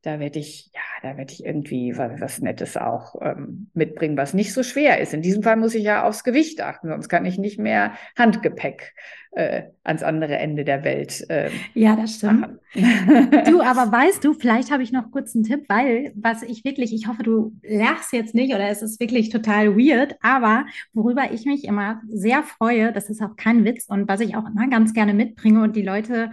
da 0.03 0.19
werde 0.19 0.37
ich, 0.37 0.69
ja, 0.73 0.81
da 1.01 1.17
werde 1.17 1.31
ich 1.31 1.45
irgendwie 1.45 1.97
was, 1.97 2.19
was 2.19 2.41
Nettes 2.41 2.75
auch 2.75 3.15
ähm, 3.21 3.69
mitbringen, 3.73 4.17
was 4.17 4.33
nicht 4.33 4.53
so 4.53 4.61
schwer 4.61 4.99
ist. 4.99 5.13
In 5.13 5.21
diesem 5.21 5.43
Fall 5.43 5.55
muss 5.55 5.73
ich 5.73 5.83
ja 5.83 6.03
aufs 6.03 6.25
Gewicht 6.25 6.59
achten, 6.59 6.89
sonst 6.89 7.07
kann 7.07 7.25
ich 7.25 7.37
nicht 7.37 7.57
mehr 7.57 7.93
Handgepäck 8.17 8.93
äh, 9.31 9.63
ans 9.85 10.03
andere 10.03 10.37
Ende 10.37 10.65
der 10.65 10.83
Welt. 10.83 11.25
Äh, 11.29 11.51
ja, 11.73 11.95
das 11.95 12.15
stimmt. 12.15 12.59
du, 12.73 13.61
aber 13.61 13.91
weißt 13.93 14.25
du, 14.25 14.33
vielleicht 14.33 14.71
habe 14.71 14.83
ich 14.83 14.91
noch 14.91 15.09
kurz 15.09 15.33
einen 15.35 15.45
Tipp, 15.45 15.63
weil 15.69 16.11
was 16.15 16.43
ich 16.43 16.65
wirklich, 16.65 16.93
ich 16.93 17.07
hoffe, 17.07 17.23
du 17.23 17.53
lachst 17.63 18.11
jetzt 18.11 18.35
nicht 18.35 18.53
oder 18.53 18.67
es 18.67 18.81
ist 18.81 18.99
wirklich 18.99 19.29
total 19.29 19.77
weird, 19.77 20.17
aber 20.21 20.65
worüber 20.91 21.31
ich 21.31 21.45
mich 21.45 21.63
immer 21.63 22.01
sehr 22.09 22.43
freue, 22.43 22.91
das 22.91 23.09
ist 23.09 23.21
auch 23.21 23.37
kein 23.37 23.63
Witz 23.63 23.85
und 23.87 24.09
was 24.09 24.19
ich 24.19 24.35
auch 24.35 24.49
immer 24.49 24.67
ganz 24.67 24.93
gerne 24.93 25.13
mitbringe 25.13 25.63
und 25.63 25.77
die 25.77 25.81
Leute, 25.81 26.31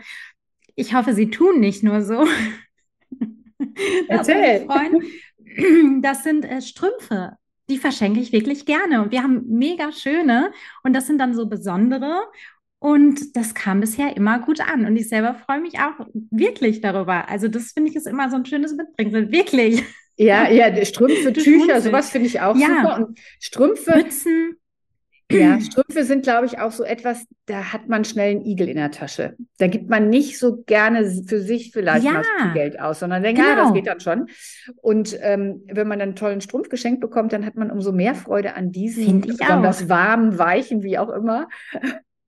ich 0.74 0.92
hoffe, 0.92 1.14
sie 1.14 1.30
tun 1.30 1.60
nicht 1.60 1.84
nur 1.84 2.02
so. 2.02 2.26
Erzähl. 4.08 4.66
Das 6.00 6.22
sind 6.22 6.44
äh, 6.44 6.62
Strümpfe. 6.62 7.32
Die 7.68 7.78
verschenke 7.78 8.20
ich 8.20 8.32
wirklich 8.32 8.66
gerne. 8.66 9.02
Und 9.02 9.10
wir 9.10 9.24
haben 9.24 9.44
mega 9.48 9.90
schöne. 9.90 10.52
Und 10.84 10.92
das 10.92 11.08
sind 11.08 11.18
dann 11.18 11.34
so 11.34 11.48
besondere. 11.48 12.22
Und 12.78 13.36
das 13.36 13.54
kam 13.54 13.80
bisher 13.80 14.16
immer 14.16 14.38
gut 14.38 14.60
an. 14.60 14.86
Und 14.86 14.96
ich 14.96 15.08
selber 15.08 15.34
freue 15.34 15.60
mich 15.60 15.78
auch 15.80 16.06
wirklich 16.30 16.80
darüber. 16.80 17.28
Also, 17.28 17.48
das 17.48 17.72
finde 17.72 17.90
ich 17.90 17.96
ist 17.96 18.06
immer 18.06 18.30
so 18.30 18.36
ein 18.36 18.46
schönes 18.46 18.74
Mitbringsel. 18.74 19.32
Wirklich. 19.32 19.82
Ja, 20.16 20.48
ja, 20.50 20.84
Strümpfe, 20.84 21.32
Tücher, 21.32 21.80
sowas 21.80 22.10
finde 22.10 22.28
ich 22.28 22.40
auch 22.40 22.56
ja. 22.56 22.68
super. 22.68 22.96
Und 22.96 23.18
Strümpfe. 23.40 23.96
Mützen. 23.96 24.56
Ja, 25.30 25.60
Strümpfe 25.60 26.04
sind, 26.04 26.24
glaube 26.24 26.46
ich, 26.46 26.58
auch 26.58 26.72
so 26.72 26.82
etwas, 26.82 27.26
da 27.46 27.72
hat 27.72 27.88
man 27.88 28.04
schnell 28.04 28.32
einen 28.32 28.44
Igel 28.44 28.68
in 28.68 28.76
der 28.76 28.90
Tasche. 28.90 29.36
Da 29.58 29.68
gibt 29.68 29.88
man 29.88 30.08
nicht 30.08 30.38
so 30.38 30.62
gerne 30.64 31.08
für 31.26 31.40
sich 31.40 31.70
vielleicht 31.72 32.04
ja. 32.04 32.12
mal 32.12 32.24
viel 32.24 32.52
Geld 32.52 32.80
aus, 32.80 33.00
sondern 33.00 33.22
denkt, 33.22 33.40
genau. 33.40 33.50
ja, 33.50 33.56
das 33.56 33.72
geht 33.72 33.86
dann 33.86 34.00
schon. 34.00 34.26
Und 34.76 35.16
ähm, 35.22 35.62
wenn 35.66 35.86
man 35.86 35.98
dann 35.98 36.10
einen 36.10 36.16
tollen 36.16 36.40
Strumpf 36.40 36.68
geschenkt 36.68 37.00
bekommt, 37.00 37.32
dann 37.32 37.46
hat 37.46 37.54
man 37.54 37.70
umso 37.70 37.92
mehr 37.92 38.14
Freude 38.14 38.54
an 38.54 38.72
diesen 38.72 39.20
besonders 39.20 39.88
warmen, 39.88 40.38
weichen, 40.38 40.82
wie 40.82 40.98
auch 40.98 41.10
immer. 41.10 41.48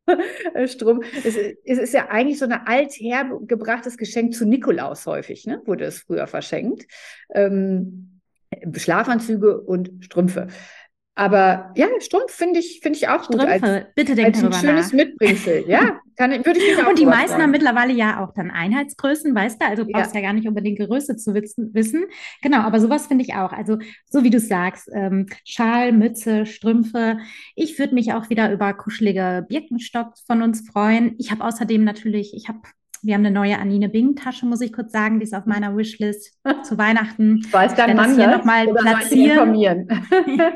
Strumpf. 0.67 1.07
Es, 1.25 1.37
es, 1.37 1.79
ist 1.79 1.95
ja 1.95 2.09
eigentlich 2.09 2.39
so 2.39 2.45
ein 2.45 2.53
althergebrachtes 2.53 3.97
Geschenk 3.97 4.35
zu 4.35 4.47
Nikolaus 4.47 5.07
häufig, 5.07 5.47
ne? 5.47 5.61
wurde 5.65 5.85
es 5.85 6.01
früher 6.01 6.27
verschenkt. 6.27 6.87
Ähm, 7.35 8.21
Schlafanzüge 8.75 9.61
und 9.61 10.05
Strümpfe. 10.05 10.49
Aber 11.15 11.73
ja, 11.77 11.89
Strumpf 12.01 12.33
finde 12.33 12.61
ich, 12.61 12.81
finde 12.83 12.99
ich 12.99 13.09
auch 13.09 13.23
Strümpfe, 13.25 13.47
gut. 13.47 13.63
Als, 13.63 13.87
bitte 13.95 14.15
denk 14.15 14.29
als 14.29 14.43
ein 14.43 14.51
schönes 14.53 14.87
nach. 14.87 14.93
Mitbringsel. 14.93 15.65
Ja, 15.69 16.01
kann, 16.17 16.31
würde 16.33 16.59
ich 16.59 16.67
mich 16.67 16.83
auch 16.83 16.89
Und 16.89 16.99
die 16.99 17.05
meisten 17.05 17.29
freuen. 17.33 17.43
haben 17.43 17.51
mittlerweile 17.51 17.93
ja 17.93 18.25
auch 18.25 18.33
dann 18.35 18.51
Einheitsgrößen, 18.51 19.35
weißt 19.35 19.61
du? 19.61 19.67
Also 19.67 19.83
Ja. 19.87 19.89
brauchst 20.01 20.15
ja 20.15 20.23
gar 20.23 20.33
nicht 20.33 20.49
unbedingt 20.49 20.79
Größe 20.79 21.17
zu 21.17 21.35
wissen. 21.35 22.07
Genau, 22.41 22.61
aber 22.61 22.81
sowas 22.81 23.09
finde 23.09 23.25
ich 23.25 23.35
auch. 23.35 23.53
Also 23.53 23.79
so 24.07 24.25
wie 24.25 24.31
du 24.31 24.41
sagst, 24.41 24.89
ähm, 24.95 25.27
Schal, 25.45 25.93
Mütze, 25.93 26.47
Strümpfe. 26.47 27.19
Ich 27.57 27.79
würde 27.79 27.95
mich 27.95 28.15
auch 28.15 28.31
wieder 28.31 28.51
über 28.51 28.73
kuschelige 28.73 29.45
Birkenstocks 29.49 30.23
von 30.23 30.41
uns 30.43 30.67
freuen. 30.67 31.15
Ich 31.19 31.31
habe 31.31 31.45
außerdem 31.45 31.85
natürlich, 31.85 32.33
ich 32.35 32.49
habe, 32.49 32.61
wir 33.03 33.15
haben 33.15 33.27
eine 33.27 33.35
neue 33.35 33.59
Anine 33.59 33.89
Bing 33.89 34.15
Tasche, 34.17 34.47
muss 34.47 34.61
ich 34.61 34.73
kurz 34.73 34.93
sagen, 34.93 35.19
die 35.19 35.25
ist 35.25 35.35
auf 35.35 35.45
meiner 35.47 35.77
Wishlist 35.77 36.39
zu 36.63 36.79
Weihnachten. 36.79 37.45
Weiß 37.51 37.75
dein 37.75 37.97
Mann 37.97 38.15
hier 38.15 38.27
das? 38.29 38.39
noch 38.39 38.45
mal 38.45 38.67
Oder 38.69 38.83
soll 38.83 39.01
ich 39.03 39.13
ihn 39.13 39.33
platzieren. 39.33 39.89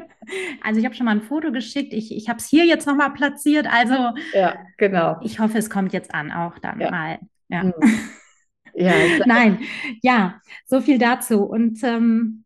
Also 0.61 0.81
ich 0.81 0.85
habe 0.85 0.95
schon 0.97 1.05
mal 1.07 1.13
ein 1.13 1.23
Foto 1.23 1.53
geschickt. 1.53 1.93
Ich, 1.93 2.11
ich 2.13 2.29
habe 2.29 2.39
es 2.41 2.49
hier 2.49 2.65
jetzt 2.67 2.85
nochmal 2.85 3.13
platziert. 3.13 3.69
Also 3.73 3.95
ja, 4.33 4.57
genau. 4.77 5.17
ich 5.23 5.39
hoffe, 5.39 5.57
es 5.59 5.71
kommt 5.71 5.93
jetzt 5.93 6.13
an, 6.13 6.33
auch 6.33 6.59
dann 6.59 6.81
Ja. 6.81 6.91
mal. 6.91 7.19
Ja. 7.49 7.63
Mhm. 7.65 7.73
Ja, 8.75 8.91
ich- 8.95 9.25
Nein, 9.25 9.61
ja, 10.03 10.41
so 10.67 10.81
viel 10.83 10.99
dazu. 10.99 11.45
Und 11.45 11.79
ähm, 11.85 12.45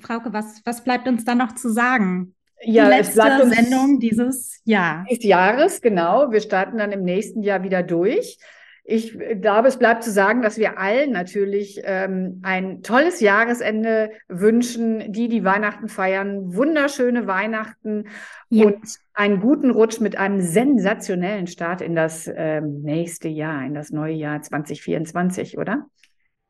Frauke, 0.00 0.32
was, 0.32 0.60
was 0.64 0.82
bleibt 0.84 1.06
uns 1.08 1.24
da 1.24 1.34
noch 1.36 1.54
zu 1.54 1.70
sagen? 1.70 2.34
ja, 2.64 2.86
Die 2.86 2.90
es 2.96 3.14
letzte 3.14 3.14
bleibt 3.22 3.42
uns 3.44 3.54
Sendung 3.56 3.98
dieses 4.00 4.60
Jahr. 4.64 5.06
des 5.10 5.22
Jahres, 5.24 5.80
genau. 5.80 6.30
Wir 6.32 6.40
starten 6.40 6.76
dann 6.78 6.92
im 6.92 7.02
nächsten 7.04 7.42
Jahr 7.42 7.62
wieder 7.62 7.82
durch. 7.82 8.36
Ich 8.84 9.16
glaube, 9.40 9.68
es 9.68 9.78
bleibt 9.78 10.02
zu 10.02 10.10
sagen, 10.10 10.42
dass 10.42 10.58
wir 10.58 10.76
allen 10.76 11.12
natürlich 11.12 11.80
ähm, 11.84 12.40
ein 12.42 12.82
tolles 12.82 13.20
Jahresende 13.20 14.10
wünschen, 14.28 15.12
die 15.12 15.28
die 15.28 15.44
Weihnachten 15.44 15.88
feiern, 15.88 16.54
wunderschöne 16.56 17.28
Weihnachten 17.28 18.08
Ja. 18.48 18.66
und 18.66 18.80
einen 19.14 19.40
guten 19.40 19.70
Rutsch 19.70 20.00
mit 20.00 20.16
einem 20.16 20.40
sensationellen 20.40 21.46
Start 21.46 21.80
in 21.80 21.94
das 21.94 22.28
ähm, 22.34 22.82
nächste 22.82 23.28
Jahr, 23.28 23.64
in 23.64 23.74
das 23.74 23.90
neue 23.90 24.14
Jahr 24.14 24.42
2024, 24.42 25.58
oder? 25.58 25.86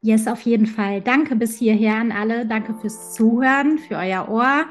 Yes, 0.01 0.27
auf 0.27 0.41
jeden 0.41 0.67
Fall. 0.67 1.01
Danke 1.01 1.37
bis 1.37 1.59
hierher 1.59 1.97
an 1.97 2.11
alle. 2.13 2.47
Danke 2.47 2.75
fürs 2.75 3.13
Zuhören, 3.13 3.79
für 3.79 3.97
euer 3.97 4.29
Ohr. 4.29 4.65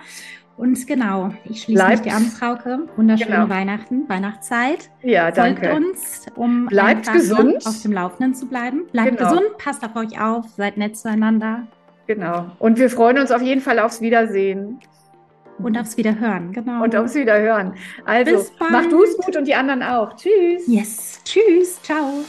Und 0.61 0.85
genau, 0.85 1.31
ich 1.45 1.63
schließe 1.63 1.71
mich 1.71 1.75
Bleibt- 2.01 2.05
dir 2.05 2.13
an, 2.13 2.25
Frauke. 2.25 2.87
Wunderschöne 2.95 3.31
Genau. 3.35 3.49
Weihnachten, 3.49 4.07
Weihnachtszeit. 4.07 4.91
Ja, 5.01 5.23
Folgt 5.23 5.37
danke. 5.37 5.73
uns, 5.73 6.27
um 6.35 6.67
Bleibt 6.67 7.11
gesund. 7.11 7.65
auf 7.65 7.81
dem 7.81 7.91
Laufenden 7.93 8.35
zu 8.35 8.45
bleiben. 8.45 8.83
Bleibt 8.91 9.17
Genau. 9.17 9.29
gesund, 9.31 9.57
passt 9.57 9.83
auf 9.83 9.95
euch 9.95 10.21
auf, 10.21 10.45
seid 10.55 10.77
nett 10.77 10.95
zueinander 10.97 11.63
Genau. 12.05 12.45
Und 12.59 12.77
wir 12.77 12.89
freuen 12.91 13.17
uns 13.17 13.31
auf 13.31 13.41
jeden 13.41 13.61
Fall 13.61 13.79
aufs 13.79 14.01
Wiedersehen 14.01 14.79
und 15.57 15.79
aufs 15.79 15.97
Wiederhören. 15.97 16.51
Genau. 16.51 16.83
und 16.83 16.95
aufs 16.95 17.15
Wiederhören. 17.15 17.73
Also, 18.05 18.45
mach 18.69 18.85
du 18.87 19.01
es 19.03 19.17
gut 19.17 19.35
und 19.37 19.45
die 19.47 19.55
anderen 19.55 19.81
auch. 19.81 20.15
Tschüss. 20.15 20.67
yes. 20.67 21.21
Tschüss. 21.23 21.81
Ciao. 21.81 22.23